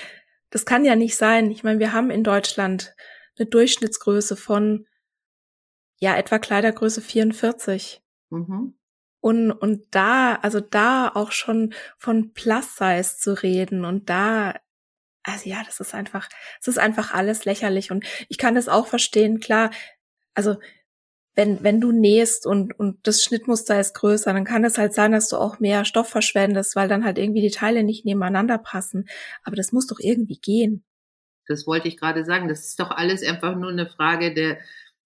[0.51, 1.51] das kann ja nicht sein.
[1.51, 2.95] Ich meine, wir haben in Deutschland
[3.39, 4.87] eine Durchschnittsgröße von
[5.99, 8.03] ja etwa Kleidergröße 44.
[8.31, 8.75] Mhm.
[9.27, 14.55] Und, und da, also da auch schon von Plus Size zu reden und da,
[15.25, 16.29] also ja, das ist einfach,
[16.61, 19.73] es ist einfach alles lächerlich und ich kann das auch verstehen, klar,
[20.35, 20.59] also
[21.35, 25.11] wenn, wenn du nähst und, und das Schnittmuster ist größer, dann kann es halt sein,
[25.11, 29.09] dass du auch mehr Stoff verschwendest, weil dann halt irgendwie die Teile nicht nebeneinander passen.
[29.43, 30.85] Aber das muss doch irgendwie gehen.
[31.49, 32.47] Das wollte ich gerade sagen.
[32.47, 34.59] Das ist doch alles einfach nur eine Frage der,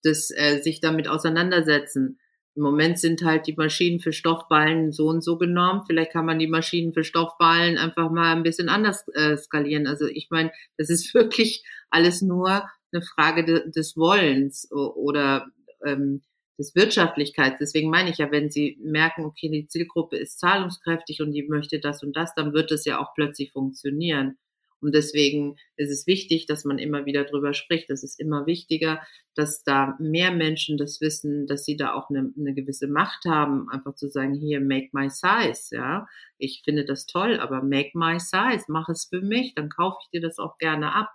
[0.05, 2.20] des äh, sich damit auseinandersetzen.
[2.57, 5.85] Im Moment sind halt die Maschinen für Stoffballen so und so genormt.
[5.87, 9.87] Vielleicht kann man die Maschinen für Stoffballen einfach mal ein bisschen anders äh, skalieren.
[9.87, 15.47] Also ich meine, das ist wirklich alles nur eine Frage de des Wollens oder
[15.87, 16.23] ähm,
[16.59, 17.59] des Wirtschaftlichkeits.
[17.59, 21.81] Deswegen meine ich ja, wenn Sie merken, okay, die Zielgruppe ist zahlungskräftig und die möchte
[21.81, 24.39] das und das, dann wird es ja auch plötzlich funktionieren.
[24.81, 27.91] Und deswegen ist es wichtig, dass man immer wieder drüber spricht.
[27.91, 29.03] Es ist immer wichtiger,
[29.35, 33.69] dass da mehr Menschen das wissen, dass sie da auch eine, eine gewisse Macht haben,
[33.71, 36.07] einfach zu sagen, hier, make my size, ja.
[36.39, 40.11] Ich finde das toll, aber make my size, mach es für mich, dann kaufe ich
[40.11, 41.11] dir das auch gerne ab.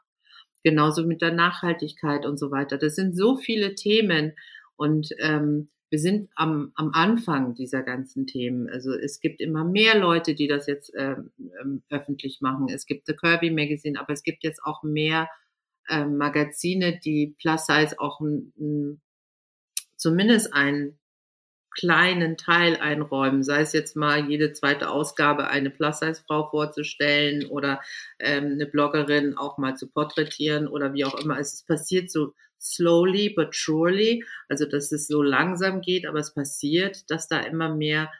[0.63, 2.77] Genauso mit der Nachhaltigkeit und so weiter.
[2.77, 4.33] Das sind so viele Themen
[4.77, 8.67] und ähm, wir sind am, am Anfang dieser ganzen Themen.
[8.69, 11.31] Also es gibt immer mehr Leute, die das jetzt ähm,
[11.61, 12.67] ähm, öffentlich machen.
[12.69, 15.29] Es gibt The Kirby Magazine, aber es gibt jetzt auch mehr
[15.89, 19.01] ähm, Magazine, die Plus Size auch ein, ein,
[19.95, 20.99] zumindest einen
[21.75, 27.81] kleinen Teil einräumen, sei es jetzt mal jede zweite Ausgabe eine Plus-Size-Frau vorzustellen oder
[28.19, 31.37] ähm, eine Bloggerin auch mal zu porträtieren oder wie auch immer.
[31.37, 37.09] Es passiert so slowly but surely, also dass es so langsam geht, aber es passiert,
[37.11, 38.11] dass da immer mehr,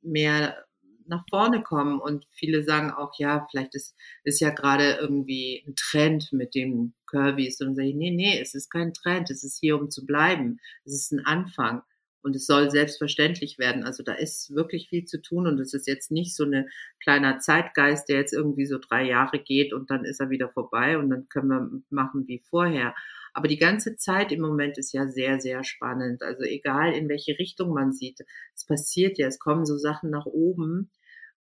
[0.00, 0.64] mehr
[1.06, 2.00] nach vorne kommen.
[2.00, 6.94] Und viele sagen auch, ja, vielleicht ist, ist ja gerade irgendwie ein Trend mit dem
[7.06, 7.60] Curvys.
[7.60, 10.60] Und sage ich, nee, nee, es ist kein Trend, es ist hier, um zu bleiben,
[10.84, 11.82] es ist ein Anfang
[12.22, 13.84] und es soll selbstverständlich werden.
[13.84, 16.68] Also da ist wirklich viel zu tun und es ist jetzt nicht so ein
[17.00, 20.98] kleiner Zeitgeist, der jetzt irgendwie so drei Jahre geht und dann ist er wieder vorbei
[20.98, 22.94] und dann können wir machen wie vorher.
[23.34, 26.22] Aber die ganze Zeit im Moment ist ja sehr, sehr spannend.
[26.22, 28.20] Also egal in welche Richtung man sieht,
[28.54, 30.90] es passiert ja, es kommen so Sachen nach oben,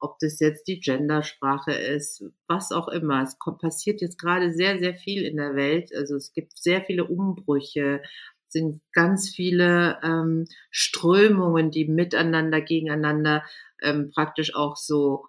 [0.01, 3.23] ob das jetzt die Gendersprache ist, was auch immer.
[3.23, 5.93] Es passiert jetzt gerade sehr, sehr viel in der Welt.
[5.95, 8.03] Also es gibt sehr viele Umbrüche,
[8.49, 13.45] sind ganz viele ähm, Strömungen, die miteinander, gegeneinander
[13.83, 15.27] ähm, praktisch auch so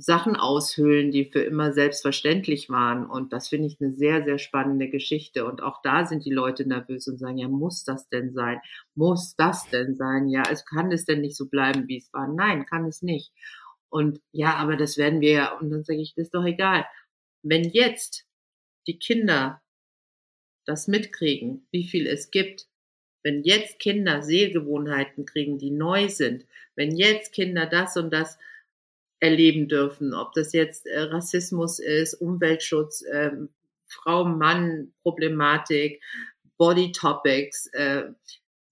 [0.00, 3.06] Sachen aushöhlen, die für immer selbstverständlich waren.
[3.06, 5.44] Und das finde ich eine sehr, sehr spannende Geschichte.
[5.44, 8.60] Und auch da sind die Leute nervös und sagen, ja, muss das denn sein?
[8.94, 10.28] Muss das denn sein?
[10.28, 12.28] Ja, es kann es denn nicht so bleiben, wie es war?
[12.28, 13.32] Nein, kann es nicht.
[13.90, 15.58] Und ja, aber das werden wir ja.
[15.58, 16.86] Und dann sage ich, das ist doch egal.
[17.42, 18.26] Wenn jetzt
[18.86, 19.59] die Kinder
[20.64, 22.66] das mitkriegen, wie viel es gibt,
[23.22, 28.38] wenn jetzt Kinder Sehgewohnheiten kriegen, die neu sind, wenn jetzt Kinder das und das
[29.20, 33.32] erleben dürfen, ob das jetzt äh, Rassismus ist, Umweltschutz, äh,
[33.88, 36.02] Frau-Mann-Problematik,
[36.56, 38.12] Body-Topics, äh,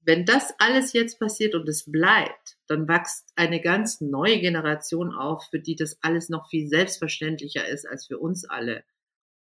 [0.08, 5.44] wenn das alles jetzt passiert und es bleibt, dann wächst eine ganz neue Generation auf,
[5.50, 8.84] für die das alles noch viel selbstverständlicher ist als für uns alle.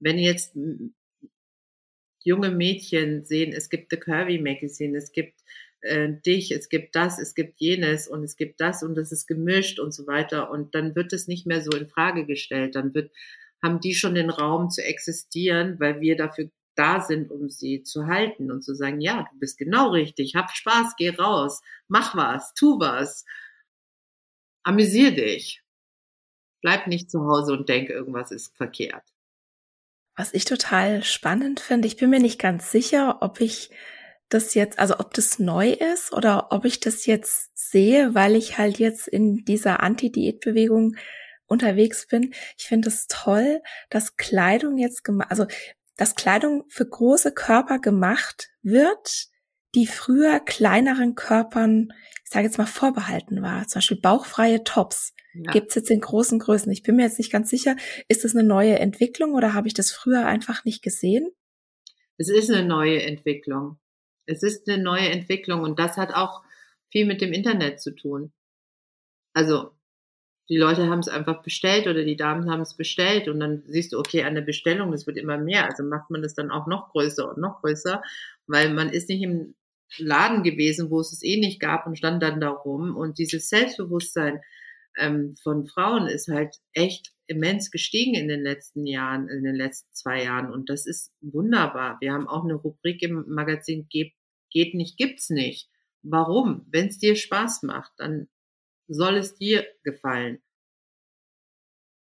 [0.02, 0.58] Wenn jetzt
[2.28, 5.39] junge Mädchen sehen, es gibt The Curvy Magazine, es gibt
[5.82, 9.28] äh, dich, es gibt das, es gibt jenes und es gibt das und das ist
[9.28, 12.93] gemischt und so weiter und dann wird es nicht mehr so in Frage gestellt, dann
[12.93, 13.11] wird
[13.63, 18.05] haben die schon den Raum zu existieren, weil wir dafür da sind, um sie zu
[18.05, 22.53] halten und zu sagen, ja, du bist genau richtig, hab Spaß, geh raus, mach was,
[22.53, 23.25] tu was,
[24.63, 25.63] amüsier dich.
[26.61, 29.05] Bleib nicht zu Hause und denk, irgendwas ist verkehrt.
[30.18, 33.70] Was ich total spannend finde, ich bin mir nicht ganz sicher, ob ich
[34.30, 38.57] das jetzt, also ob das neu ist oder ob ich das jetzt sehe, weil ich
[38.57, 40.95] halt jetzt in dieser Anti-Diät-Bewegung
[41.45, 42.34] unterwegs bin.
[42.57, 43.61] Ich finde es toll,
[43.91, 45.45] dass Kleidung jetzt gemacht, also
[45.97, 49.28] dass Kleidung für große Körper gemacht wird,
[49.78, 53.67] die früher kleineren Körpern, ich sage jetzt mal, vorbehalten war.
[53.67, 55.51] Zum Beispiel bauchfreie Tops ja.
[55.51, 56.71] gibt's jetzt in großen Größen.
[56.71, 57.75] Ich bin mir jetzt nicht ganz sicher,
[58.07, 61.30] ist das eine neue Entwicklung oder habe ich das früher einfach nicht gesehen?
[62.17, 63.78] Es ist eine neue Entwicklung.
[64.25, 66.41] Es ist eine neue Entwicklung und das hat auch
[66.91, 68.34] viel mit dem Internet zu tun.
[69.34, 69.78] Also
[70.49, 73.93] die Leute haben es einfach bestellt oder die Damen haben es bestellt und dann siehst
[73.93, 76.65] du, okay, an der Bestellung, das wird immer mehr, also macht man das dann auch
[76.65, 78.01] noch größer und noch größer,
[78.47, 79.55] weil man ist nicht im
[79.97, 83.49] Laden gewesen, wo es es eh nicht gab und stand dann da rum und dieses
[83.49, 84.41] Selbstbewusstsein
[84.97, 89.93] ähm, von Frauen ist halt echt immens gestiegen in den letzten Jahren, in den letzten
[89.93, 91.97] zwei Jahren und das ist wunderbar.
[92.01, 94.13] Wir haben auch eine Rubrik im Magazin Geht,
[94.49, 95.69] geht nicht, gibt's nicht.
[96.03, 96.65] Warum?
[96.69, 98.27] Wenn es dir Spaß macht, dann
[98.88, 100.41] soll es dir gefallen.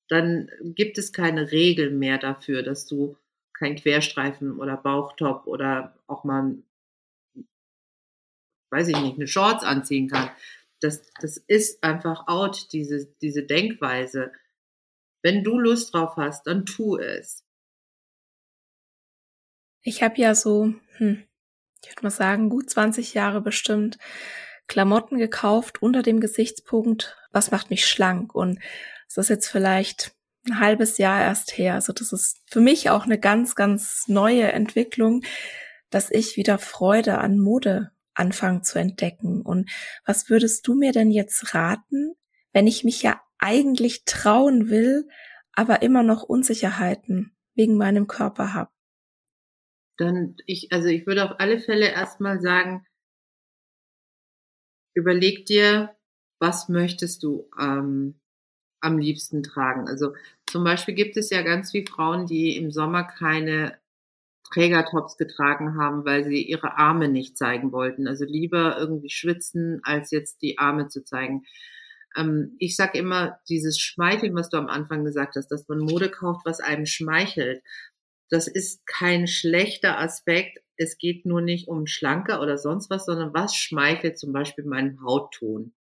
[0.09, 3.17] Dann gibt es keine Regel mehr dafür, dass du
[3.53, 6.57] kein Querstreifen oder Bauchtop oder auch mal,
[8.74, 10.30] weiß ich nicht, eine Shorts anziehen kann.
[10.82, 14.32] Das, das ist einfach out, diese, diese Denkweise.
[15.21, 17.45] Wenn du Lust drauf hast, dann tu es.
[19.84, 21.24] Ich habe ja so, hm,
[21.82, 23.97] ich würde mal sagen, gut 20 Jahre bestimmt
[24.67, 28.34] Klamotten gekauft unter dem Gesichtspunkt, was macht mich schlank?
[28.34, 28.59] Und
[29.07, 30.13] es ist jetzt vielleicht
[30.47, 31.76] ein halbes Jahr erst her.
[31.76, 35.24] Also das ist für mich auch eine ganz, ganz neue Entwicklung,
[35.89, 39.41] dass ich wieder Freude an Mode anfange zu entdecken.
[39.41, 39.70] Und
[40.05, 42.16] was würdest du mir denn jetzt raten,
[42.51, 45.07] wenn ich mich ja eigentlich trauen will,
[45.51, 48.72] aber immer noch Unsicherheiten wegen meinem Körper habe?
[49.97, 52.86] Dann ich, also ich würde auf alle Fälle erstmal sagen,
[54.95, 55.95] überleg dir,
[56.39, 58.20] was möchtest du ähm,
[58.82, 59.88] am liebsten tragen.
[59.88, 60.14] Also
[60.45, 63.80] zum Beispiel gibt es ja ganz viele Frauen, die im Sommer keine
[64.54, 68.08] Trägertops getragen haben, weil sie ihre Arme nicht zeigen wollten.
[68.08, 71.43] Also lieber irgendwie schwitzen, als jetzt die Arme zu zeigen.
[72.16, 76.10] Ähm, ich sag immer, dieses Schmeicheln, was du am Anfang gesagt hast, dass man Mode
[76.10, 77.64] kauft, was einem schmeichelt.
[78.30, 83.34] Das ist kein schlechter Aspekt, es geht nur nicht um Schlanke oder sonst was, sondern
[83.34, 85.74] was schmeichelt zum Beispiel meinen Hautton.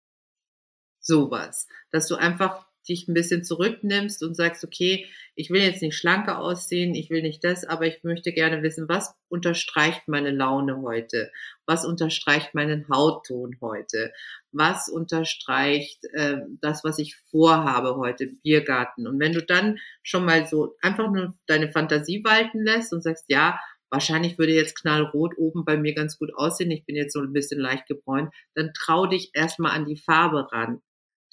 [0.99, 1.67] Sowas.
[1.91, 5.05] Dass du einfach dich ein bisschen zurücknimmst und sagst, okay,
[5.35, 8.89] ich will jetzt nicht schlanker aussehen, ich will nicht das, aber ich möchte gerne wissen,
[8.89, 11.31] was unterstreicht meine Laune heute?
[11.65, 14.11] Was unterstreicht meinen Hautton heute?
[14.51, 19.07] Was unterstreicht äh, das, was ich vorhabe heute, Biergarten?
[19.07, 23.25] Und wenn du dann schon mal so einfach nur deine Fantasie walten lässt und sagst,
[23.29, 23.59] ja,
[23.89, 27.33] wahrscheinlich würde jetzt knallrot oben bei mir ganz gut aussehen, ich bin jetzt so ein
[27.33, 30.81] bisschen leicht gebräunt, dann trau dich erstmal an die Farbe ran.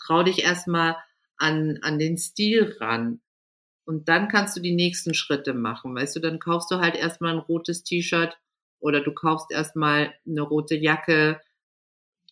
[0.01, 0.96] Trau dich erstmal
[1.39, 3.20] an, an den Stil ran.
[3.84, 5.95] Und dann kannst du die nächsten Schritte machen.
[5.95, 8.36] Weißt du, dann kaufst du halt erstmal ein rotes T-Shirt
[8.80, 11.41] oder du kaufst erstmal eine rote Jacke,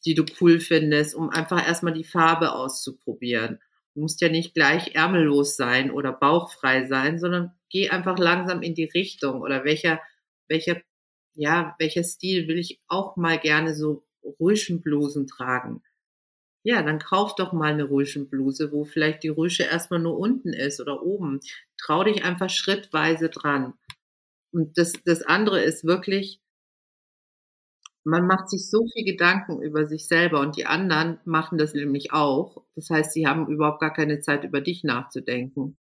[0.05, 3.59] die du cool findest, um einfach erstmal die Farbe auszuprobieren.
[3.95, 8.75] Du musst ja nicht gleich ärmellos sein oder bauchfrei sein, sondern geh einfach langsam in
[8.75, 10.01] die Richtung oder welcher,
[10.49, 10.81] welcher,
[11.35, 14.05] ja, welcher Stil will ich auch mal gerne so
[14.41, 15.83] Rüschenblusen tragen.
[16.69, 20.81] Ja, dann kauf doch mal eine Rüschenbluse, wo vielleicht die Rüsche erstmal nur unten ist
[20.81, 21.39] oder oben.
[21.79, 23.75] Trau dich einfach schrittweise dran.
[24.53, 26.41] Und das, das andere ist wirklich,
[28.03, 32.13] man macht sich so viel Gedanken über sich selber und die anderen machen das nämlich
[32.13, 32.65] auch.
[32.75, 35.79] Das heißt, sie haben überhaupt gar keine Zeit, über dich nachzudenken.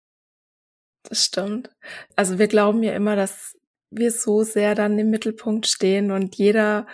[1.05, 1.71] Das stimmt.
[2.17, 3.57] Also wir glauben ja immer, dass
[3.91, 6.89] wir so sehr dann im Mittelpunkt stehen und jeder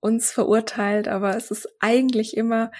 [0.00, 2.72] uns verurteilt, aber es ist eigentlich immer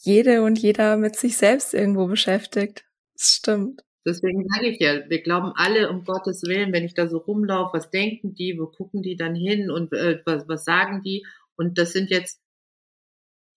[0.00, 2.84] jede und jeder mit sich selbst irgendwo beschäftigt.
[3.14, 3.84] Das stimmt.
[4.06, 7.74] Deswegen sage ich ja, wir glauben alle um Gottes Willen, wenn ich da so rumlaufe,
[7.74, 11.26] was denken die, wo gucken die dann hin und äh, was, was sagen die?
[11.56, 12.40] Und das sind jetzt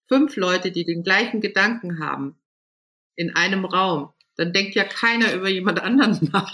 [0.08, 2.38] fünf Leute, die den gleichen Gedanken haben
[3.16, 4.14] in einem Raum.
[4.36, 6.52] Dann denkt ja keiner über jemand anderen nach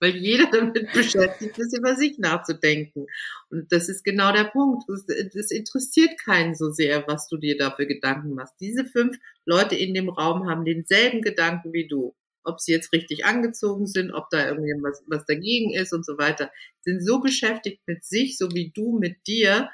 [0.00, 3.06] weil jeder damit beschäftigt ist, über sich nachzudenken.
[3.50, 4.88] Und das ist genau der Punkt.
[4.88, 8.54] Es interessiert keinen so sehr, was du dir dafür Gedanken machst.
[8.60, 12.14] Diese fünf Leute in dem Raum haben denselben Gedanken wie du.
[12.44, 16.52] Ob sie jetzt richtig angezogen sind, ob da irgendwas was dagegen ist und so weiter,
[16.82, 19.68] sind so beschäftigt mit sich, so wie du mit dir,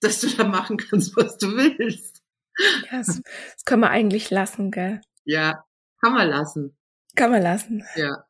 [0.00, 2.22] dass du da machen kannst, was du willst.
[2.90, 3.20] Ja, das,
[3.54, 5.00] das können wir eigentlich lassen, gell?
[5.24, 5.64] Ja,
[6.00, 6.76] kann man lassen.
[7.14, 7.84] Kann man lassen.
[7.96, 8.24] Ja.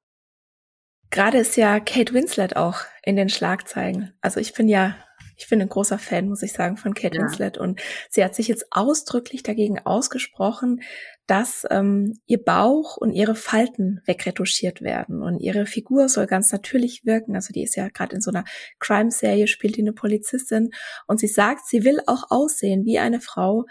[1.11, 4.14] Gerade ist ja Kate Winslet auch in den Schlagzeilen.
[4.22, 4.97] Also ich bin ja,
[5.37, 7.22] ich bin ein großer Fan, muss ich sagen, von Kate ja.
[7.22, 7.59] Winslet.
[7.59, 10.80] Und sie hat sich jetzt ausdrücklich dagegen ausgesprochen,
[11.26, 15.22] dass ähm, ihr Bauch und ihre Falten wegretuschiert werden.
[15.22, 17.37] Und ihre Figur soll ganz natürlich wirken.
[17.37, 18.45] Also die ist ja gerade in so einer
[18.80, 20.70] Crime-Serie, spielt die eine Polizistin.
[21.07, 23.66] Und sie sagt, sie will auch aussehen wie eine Frau,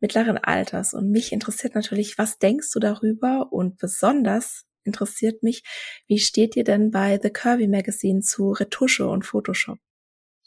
[0.00, 0.94] mittleren Alters.
[0.94, 3.52] Und mich interessiert natürlich, was denkst du darüber?
[3.52, 5.62] Und besonders interessiert mich,
[6.08, 9.78] wie steht ihr denn bei The Curvy Magazine zu Retusche und Photoshop?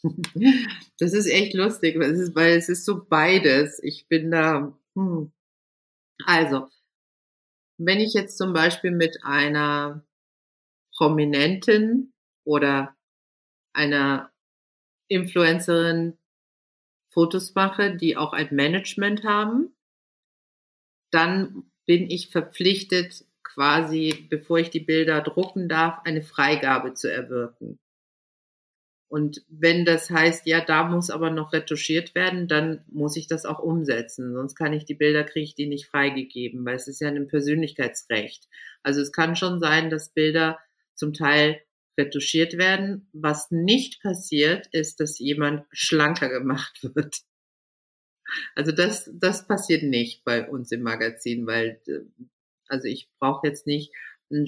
[0.99, 3.79] Das ist echt lustig, weil es ist, weil es ist so beides.
[3.83, 5.31] Ich bin da, hm.
[6.25, 6.67] also,
[7.79, 10.05] wenn ich jetzt zum Beispiel mit einer
[10.95, 12.95] Prominentin oder
[13.73, 14.31] einer
[15.07, 16.17] Influencerin
[17.17, 19.75] Fotos mache, die auch ein Management haben,
[21.09, 27.79] dann bin ich verpflichtet, quasi, bevor ich die Bilder drucken darf, eine Freigabe zu erwirken.
[29.07, 33.47] Und wenn das heißt, ja, da muss aber noch retuschiert werden, dann muss ich das
[33.47, 34.35] auch umsetzen.
[34.35, 37.27] Sonst kann ich die Bilder, kriege ich die nicht freigegeben, weil es ist ja ein
[37.27, 38.47] Persönlichkeitsrecht.
[38.83, 40.59] Also es kann schon sein, dass Bilder
[40.93, 41.61] zum Teil
[41.97, 43.07] retuschiert werden.
[43.13, 47.17] Was nicht passiert, ist, dass jemand schlanker gemacht wird.
[48.55, 52.01] Also das, das passiert nicht bei uns im Magazin, weil äh,
[52.67, 53.93] also ich brauche jetzt nicht
[54.29, 54.45] ein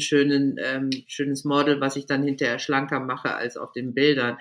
[0.59, 4.37] ähm, schönes Model, was ich dann hinterher schlanker mache als auf den Bildern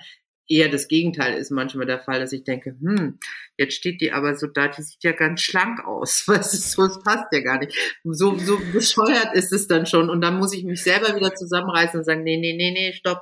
[0.49, 3.19] eher das Gegenteil ist manchmal der Fall, dass ich denke, hm,
[3.57, 6.23] jetzt steht die aber so da, die sieht ja ganz schlank aus.
[6.27, 7.77] Was ist so, es passt ja gar nicht.
[8.03, 10.09] So, so bescheuert ist es dann schon.
[10.09, 13.21] Und dann muss ich mich selber wieder zusammenreißen und sagen, nee, nee, nee, nee, stopp.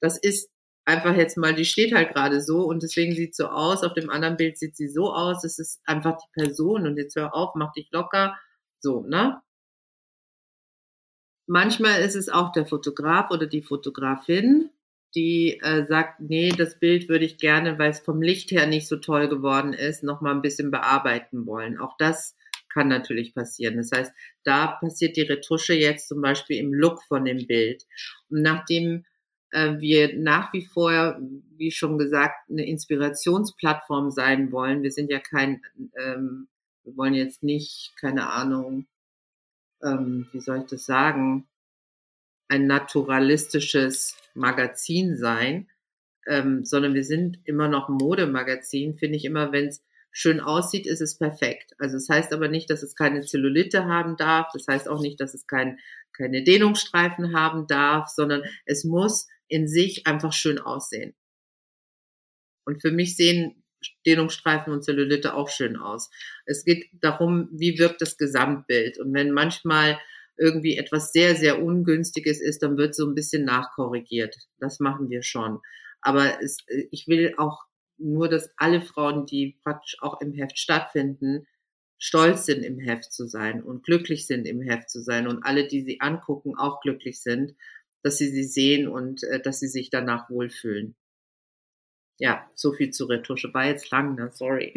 [0.00, 0.50] Das ist
[0.84, 3.82] einfach jetzt mal, die steht halt gerade so und deswegen sieht so aus.
[3.82, 5.44] Auf dem anderen Bild sieht sie so aus.
[5.44, 8.36] Es ist einfach die Person und jetzt hör auf, mach dich locker.
[8.80, 9.40] So, ne?
[11.48, 14.70] Manchmal ist es auch der Fotograf oder die Fotografin,
[15.16, 18.86] die äh, sagt, nee, das Bild würde ich gerne, weil es vom Licht her nicht
[18.86, 21.78] so toll geworden ist, noch mal ein bisschen bearbeiten wollen.
[21.78, 22.36] Auch das
[22.68, 23.78] kann natürlich passieren.
[23.78, 24.12] Das heißt,
[24.44, 27.84] da passiert die Retusche jetzt zum Beispiel im Look von dem Bild.
[28.28, 29.06] Und nachdem
[29.52, 31.18] äh, wir nach wie vor,
[31.56, 35.62] wie schon gesagt, eine Inspirationsplattform sein wollen, wir sind ja kein,
[35.98, 36.48] ähm,
[36.84, 38.86] wir wollen jetzt nicht, keine Ahnung,
[39.82, 41.48] ähm, wie soll ich das sagen,
[42.48, 45.68] ein naturalistisches Magazin sein,
[46.26, 51.00] ähm, sondern wir sind immer noch Modemagazin, finde ich immer, wenn es schön aussieht, ist
[51.00, 51.74] es perfekt.
[51.78, 55.00] Also es das heißt aber nicht, dass es keine Zellulite haben darf, das heißt auch
[55.00, 55.78] nicht, dass es kein,
[56.16, 61.14] keine Dehnungsstreifen haben darf, sondern es muss in sich einfach schön aussehen.
[62.64, 63.62] Und für mich sehen
[64.06, 66.10] Dehnungsstreifen und Zellulite auch schön aus.
[66.46, 68.98] Es geht darum, wie wirkt das Gesamtbild.
[68.98, 69.98] Und wenn manchmal
[70.38, 74.36] irgendwie etwas sehr, sehr Ungünstiges ist, dann wird so ein bisschen nachkorrigiert.
[74.58, 75.60] Das machen wir schon.
[76.00, 76.58] Aber es,
[76.90, 77.64] ich will auch
[77.98, 81.46] nur, dass alle Frauen, die praktisch auch im Heft stattfinden,
[81.98, 85.66] stolz sind, im Heft zu sein und glücklich sind, im Heft zu sein und alle,
[85.66, 87.54] die sie angucken, auch glücklich sind,
[88.02, 90.94] dass sie sie sehen und äh, dass sie sich danach wohlfühlen.
[92.18, 93.52] Ja, so viel zu Retusche.
[93.52, 94.30] War jetzt lang, ne?
[94.32, 94.74] Sorry.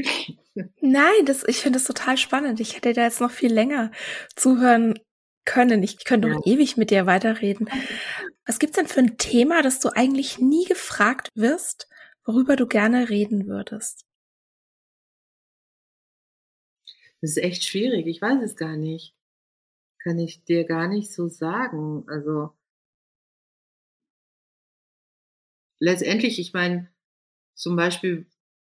[0.82, 2.60] Nein, das, ich finde das total spannend.
[2.60, 3.92] Ich hätte da jetzt noch viel länger
[4.36, 4.96] zuhören
[5.46, 5.84] können.
[5.84, 6.54] Ich könnte noch ja.
[6.54, 7.70] ewig mit dir weiterreden.
[8.46, 11.88] Was gibt's denn für ein Thema, das du eigentlich nie gefragt wirst,
[12.26, 14.06] worüber du gerne reden würdest?
[17.22, 18.08] Das ist echt schwierig.
[18.08, 19.14] Ich weiß es gar nicht.
[20.02, 22.06] Kann ich dir gar nicht so sagen.
[22.08, 22.52] Also
[25.80, 26.90] letztendlich, ich meine,
[27.56, 28.26] zum Beispiel,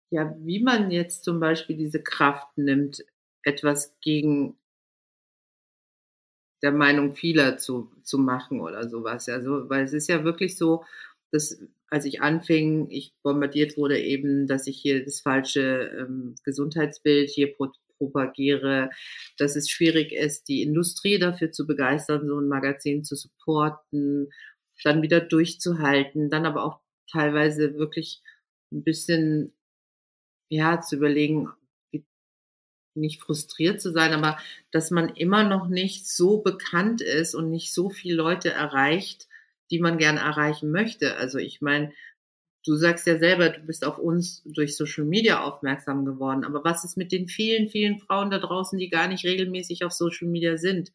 [0.09, 3.05] ja, wie man jetzt zum Beispiel diese Kraft nimmt,
[3.43, 4.57] etwas gegen
[6.61, 9.27] der Meinung vieler zu, zu machen oder sowas.
[9.29, 10.83] Also, weil es ist ja wirklich so,
[11.31, 17.29] dass als ich anfing, ich bombardiert wurde eben, dass ich hier das falsche ähm, Gesundheitsbild
[17.29, 18.89] hier pro propagiere,
[19.37, 24.31] dass es schwierig ist, die Industrie dafür zu begeistern, so ein Magazin zu supporten,
[24.83, 26.79] dann wieder durchzuhalten, dann aber auch
[27.11, 28.23] teilweise wirklich
[28.71, 29.53] ein bisschen,
[30.49, 31.49] ja, zu überlegen,
[32.95, 34.37] nicht frustriert zu sein, aber
[34.71, 39.27] dass man immer noch nicht so bekannt ist und nicht so viele Leute erreicht,
[39.69, 41.15] die man gerne erreichen möchte.
[41.15, 41.93] Also ich meine,
[42.65, 46.83] du sagst ja selber, du bist auf uns durch Social Media aufmerksam geworden, aber was
[46.83, 50.57] ist mit den vielen, vielen Frauen da draußen, die gar nicht regelmäßig auf Social Media
[50.57, 50.91] sind,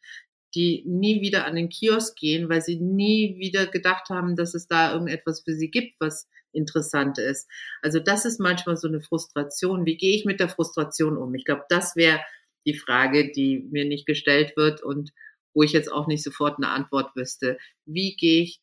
[0.55, 4.69] die nie wieder an den Kiosk gehen, weil sie nie wieder gedacht haben, dass es
[4.69, 7.49] da irgendetwas für sie gibt, was interessant ist.
[7.83, 9.87] Also das ist manchmal so eine Frustration.
[9.87, 11.35] Wie gehe ich mit der Frustration um?
[11.35, 12.21] Ich glaube, das wäre
[12.67, 15.13] die Frage, die mir nicht gestellt wird und
[15.55, 17.59] wo ich jetzt auch nicht sofort eine Antwort wüsste.
[17.87, 18.61] Wie gehe ich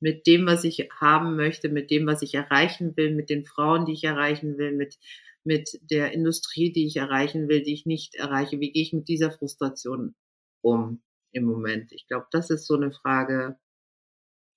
[0.00, 3.86] mit dem, was ich haben möchte, mit dem, was ich erreichen will, mit den Frauen,
[3.86, 4.96] die ich erreichen will, mit,
[5.44, 8.60] mit der Industrie, die ich erreichen will, die ich nicht erreiche?
[8.60, 10.14] Wie gehe ich mit dieser Frustration
[10.60, 11.92] um im Moment?
[11.92, 13.58] Ich glaube, das ist so eine Frage,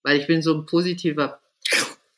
[0.04, 1.42] weil ich bin so ein positiver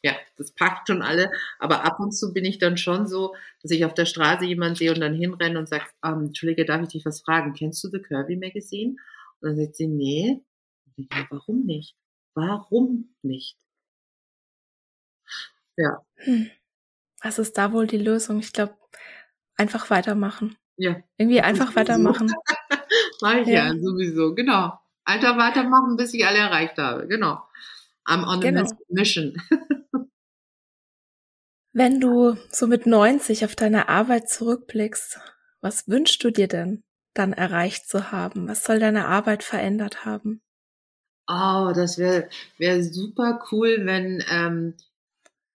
[0.04, 1.32] ja, das packt schon alle.
[1.60, 4.76] Aber ab und zu bin ich dann schon so, dass ich auf der Straße jemanden
[4.76, 7.54] sehe und dann hinrenne und sage, ähm, Entschuldige, darf ich dich was fragen?
[7.54, 8.96] Kennst du The Kirby Magazine?
[9.40, 10.42] Und dann sagt sie, nee.
[10.86, 11.96] Und ich, ja, warum nicht?
[12.34, 13.58] Warum nicht?
[15.78, 16.04] Ja.
[16.16, 16.50] Hm.
[17.22, 18.40] Was ist da wohl die Lösung?
[18.40, 18.76] Ich glaube,
[19.56, 20.58] einfach weitermachen.
[20.78, 21.02] Ja.
[21.18, 22.34] Irgendwie einfach weitermachen.
[23.22, 23.68] Mach ich ja.
[23.68, 24.74] ja sowieso, genau.
[25.04, 27.08] Einfach weitermachen, bis ich alle erreicht habe.
[27.08, 27.40] Genau.
[28.08, 28.64] I'm on genau.
[28.64, 29.40] a mission.
[31.74, 35.20] Wenn du so mit 90 auf deine Arbeit zurückblickst,
[35.62, 38.50] was wünschst du dir denn dann erreicht zu haben?
[38.50, 40.42] Was soll deine Arbeit verändert haben?
[41.30, 44.74] Oh, das wäre wär super cool, wenn, ähm,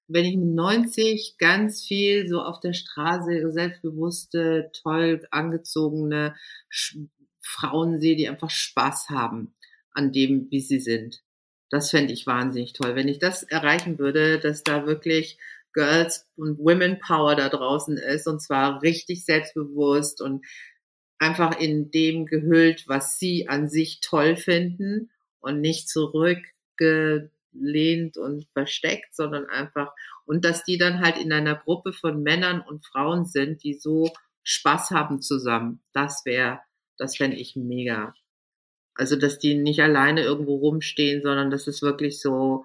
[0.09, 6.35] wenn ich mit 90 ganz viel so auf der Straße selbstbewusste, toll angezogene
[6.71, 6.97] Sch
[7.43, 9.55] Frauen sehe, die einfach Spaß haben
[9.93, 11.23] an dem, wie sie sind.
[11.71, 12.95] Das fände ich wahnsinnig toll.
[12.95, 15.39] Wenn ich das erreichen würde, dass da wirklich
[15.77, 20.45] Girls und Women Power da draußen ist und zwar richtig selbstbewusst und
[21.19, 25.11] einfach in dem gehüllt, was sie an sich toll finden
[25.41, 29.93] und nicht zurückgelehnt und versteckt, sondern einfach
[30.25, 34.11] und dass die dann halt in einer Gruppe von Männern und Frauen sind, die so
[34.45, 35.83] Spaß haben zusammen.
[35.93, 36.61] Das wäre,
[36.97, 38.15] das fände ich mega.
[38.95, 42.65] Also, dass die nicht alleine irgendwo rumstehen, sondern dass es wirklich so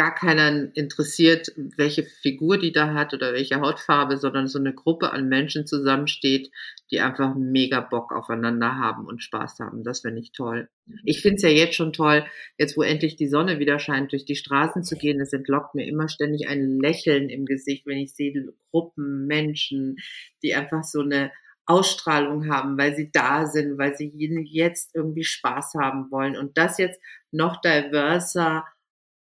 [0.00, 5.12] gar keiner interessiert, welche Figur die da hat oder welche Hautfarbe, sondern so eine Gruppe
[5.12, 6.50] an Menschen zusammensteht,
[6.90, 9.84] die einfach mega Bock aufeinander haben und Spaß haben.
[9.84, 10.70] Das finde ich toll.
[11.04, 12.24] Ich finde es ja jetzt schon toll,
[12.56, 15.20] jetzt wo endlich die Sonne wieder scheint, durch die Straßen zu gehen.
[15.20, 18.32] Es entlockt mir immer ständig ein Lächeln im Gesicht, wenn ich sehe
[18.70, 19.98] Gruppen, Menschen,
[20.42, 21.30] die einfach so eine
[21.66, 24.10] Ausstrahlung haben, weil sie da sind, weil sie
[24.50, 26.38] jetzt irgendwie Spaß haben wollen.
[26.38, 26.98] Und das jetzt
[27.32, 28.64] noch diverser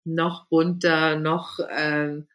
[0.04, 2.26] noch bunter, noch ähm,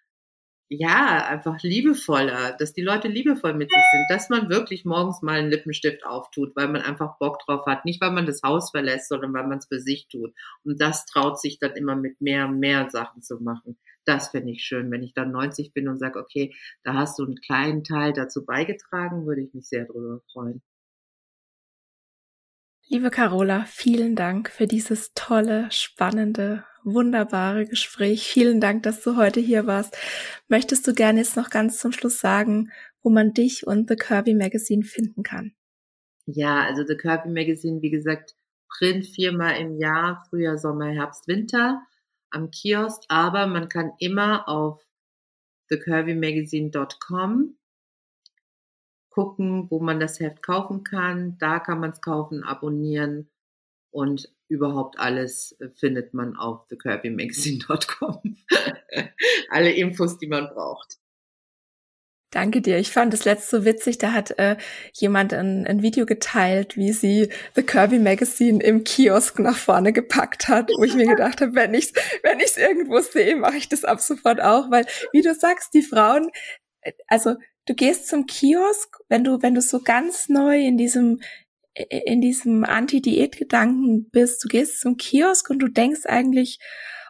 [0.72, 5.40] ja, einfach liebevoller, dass die Leute liebevoll mit sich sind, dass man wirklich morgens mal
[5.40, 7.86] einen Lippenstift auftut, weil man einfach Bock drauf hat.
[7.86, 10.32] Nicht, weil man das Haus verlässt, sondern weil man es für sich tut.
[10.64, 13.80] Und das traut sich dann immer mit mehr und mehr Sachen zu machen.
[14.06, 14.92] Das finde ich schön.
[14.92, 16.54] Wenn ich dann 90 bin und sage, okay,
[16.84, 20.62] da hast du einen kleinen Teil dazu beigetragen, würde ich mich sehr darüber freuen.
[22.88, 28.28] Liebe Carola, vielen Dank für dieses tolle, spannende, wunderbare Gespräch.
[28.28, 29.98] Vielen Dank, dass du heute hier warst.
[30.48, 32.72] Möchtest du gerne jetzt noch ganz zum Schluss sagen,
[33.02, 35.54] wo man dich und The Kirby Magazine finden kann?
[36.26, 38.36] Ja, also The Kirby Magazine, wie gesagt,
[38.70, 41.82] Print viermal im Jahr, Frühjahr, Sommer, Herbst, Winter
[42.32, 44.86] am Kiosk, aber man kann immer auf
[45.70, 47.56] thecurvymagazine.com
[49.10, 51.38] gucken, wo man das Heft kaufen kann.
[51.40, 53.30] Da kann man es kaufen, abonnieren
[53.92, 58.38] und überhaupt alles äh, findet man auf thekirbymagazine.com.
[59.50, 60.98] Alle Infos, die man braucht.
[62.32, 62.78] Danke dir.
[62.78, 63.98] Ich fand das letzte so witzig.
[63.98, 64.58] Da hat äh,
[64.94, 70.48] jemand ein, ein Video geteilt, wie sie The Kirby Magazine im Kiosk nach vorne gepackt
[70.48, 71.92] hat, wo ich mir gedacht habe, wenn ich
[72.22, 75.82] wenn ich's irgendwo sehe, mache ich das ab sofort auch, weil wie du sagst, die
[75.82, 76.30] Frauen,
[76.82, 77.36] äh, also
[77.66, 81.22] du gehst zum Kiosk, wenn du wenn du so ganz neu in diesem
[81.90, 86.60] in diesem Anti-Diät-Gedanken bist, du gehst zum Kiosk und du denkst eigentlich,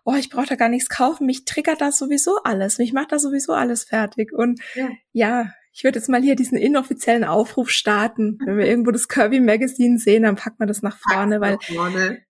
[0.05, 3.19] oh, ich brauche da gar nichts kaufen, mich triggert das sowieso alles, mich macht da
[3.19, 4.31] sowieso alles fertig.
[4.33, 8.37] Und ja, ja ich würde jetzt mal hier diesen inoffiziellen Aufruf starten.
[8.45, 12.23] Wenn wir irgendwo das Kirby Magazine sehen, dann packt man das nach vorne, weil vorne.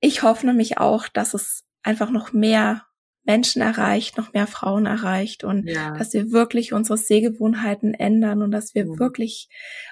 [0.00, 2.84] ich hoffe nämlich auch, dass es einfach noch mehr
[3.24, 5.96] Menschen erreicht, noch mehr Frauen erreicht und ja.
[5.96, 8.98] dass wir wirklich unsere Sehgewohnheiten ändern und dass wir ja.
[8.98, 9.48] wirklich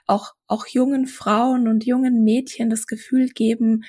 [0.06, 3.84] auch, auch jungen Frauen und jungen Mädchen das Gefühl geben,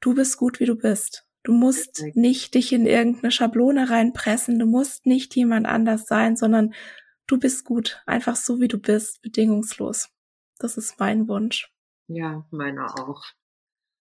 [0.00, 1.24] du bist gut, wie du bist.
[1.44, 4.58] Du musst nicht dich in irgendeine Schablone reinpressen.
[4.58, 6.74] Du musst nicht jemand anders sein, sondern
[7.26, 8.02] du bist gut.
[8.04, 10.10] Einfach so, wie du bist, bedingungslos.
[10.58, 11.72] Das ist mein Wunsch.
[12.08, 13.22] Ja, meiner auch.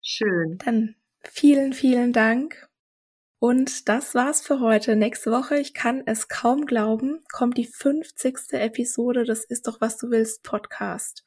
[0.01, 0.59] Schön.
[0.65, 2.68] Dann vielen, vielen Dank.
[3.41, 4.97] Und das war's für heute.
[4.97, 8.53] Nächste Woche, ich kann es kaum glauben, kommt die 50.
[8.53, 11.25] Episode Das ist doch was du willst Podcast.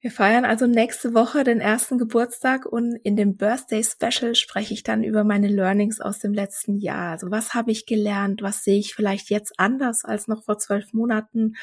[0.00, 4.82] Wir feiern also nächste Woche den ersten Geburtstag und in dem Birthday Special spreche ich
[4.82, 7.12] dann über meine Learnings aus dem letzten Jahr.
[7.12, 8.40] Also was habe ich gelernt?
[8.40, 11.54] Was sehe ich vielleicht jetzt anders als noch vor zwölf Monaten?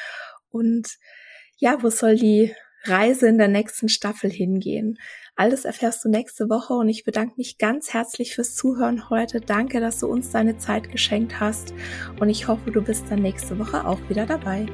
[0.49, 0.97] Und
[1.57, 2.53] ja, wo soll die
[2.83, 4.97] Reise in der nächsten Staffel hingehen?
[5.35, 9.41] Alles erfährst du nächste Woche und ich bedanke mich ganz herzlich fürs Zuhören heute.
[9.41, 11.73] Danke, dass du uns deine Zeit geschenkt hast
[12.19, 14.65] und ich hoffe, du bist dann nächste Woche auch wieder dabei.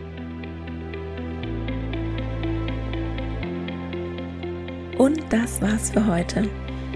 [4.97, 6.49] Und das war's für heute.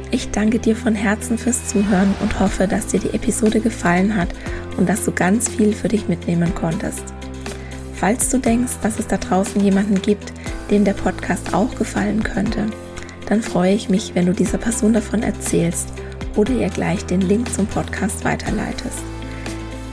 [0.09, 4.29] Ich danke dir von Herzen fürs Zuhören und hoffe, dass dir die Episode gefallen hat
[4.77, 7.03] und dass du ganz viel für dich mitnehmen konntest.
[8.01, 10.33] Falls du denkst, dass es da draußen jemanden gibt,
[10.69, 12.65] dem der Podcast auch gefallen könnte,
[13.27, 15.93] dann freue ich mich, wenn du dieser Person davon erzählst
[16.35, 18.99] oder ihr gleich den Link zum Podcast weiterleitest.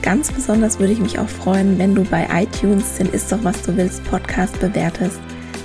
[0.01, 3.61] Ganz besonders würde ich mich auch freuen, wenn du bei iTunes den Ist doch was
[3.61, 5.19] du willst Podcast bewertest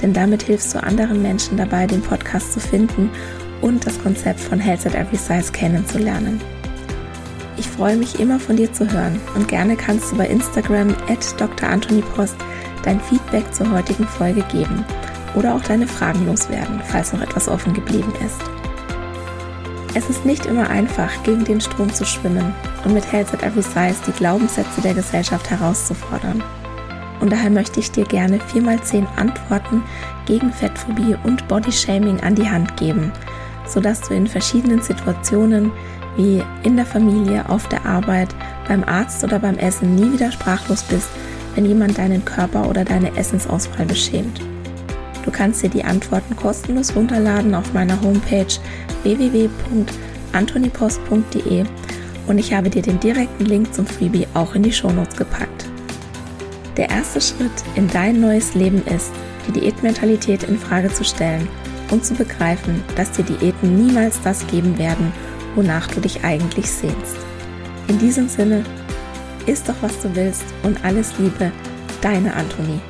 [0.04, 3.10] denn damit hilfst du anderen Menschen dabei, den Podcast zu finden
[3.62, 6.42] und das Konzept von Health at Every Size kennenzulernen.
[7.76, 11.36] Freue mich immer von dir zu hören und gerne kannst du bei Instagram at
[12.14, 12.36] Post
[12.84, 14.84] dein Feedback zur heutigen Folge geben
[15.34, 18.40] oder auch deine Fragen loswerden, falls noch etwas offen geblieben ist.
[19.96, 22.52] Es ist nicht immer einfach, gegen den Strom zu schwimmen
[22.84, 26.42] und mit Health at Every Size die Glaubenssätze der Gesellschaft herauszufordern.
[27.20, 29.82] Und daher möchte ich dir gerne 4x10 Antworten
[30.26, 33.12] gegen Fettphobie und Bodyshaming an die Hand geben,
[33.66, 35.72] sodass du in verschiedenen Situationen
[36.16, 38.28] wie in der Familie, auf der Arbeit,
[38.68, 41.08] beim Arzt oder beim Essen nie wieder sprachlos bist,
[41.54, 44.40] wenn jemand deinen Körper oder deine Essensauswahl beschämt.
[45.24, 48.58] Du kannst dir die Antworten kostenlos runterladen auf meiner Homepage
[49.02, 51.64] www.antonipost.de
[52.26, 55.66] und ich habe dir den direkten Link zum Freebie auch in die Shownotes gepackt.
[56.76, 59.12] Der erste Schritt in dein neues Leben ist,
[59.46, 61.48] die Diätmentalität in Frage zu stellen
[61.90, 65.12] und zu begreifen, dass dir Diäten niemals das geben werden,
[65.54, 67.16] wonach du dich eigentlich sehnst.
[67.88, 68.64] In diesem Sinne,
[69.46, 71.52] isst doch was du willst und alles Liebe,
[72.00, 72.80] deine Antonie.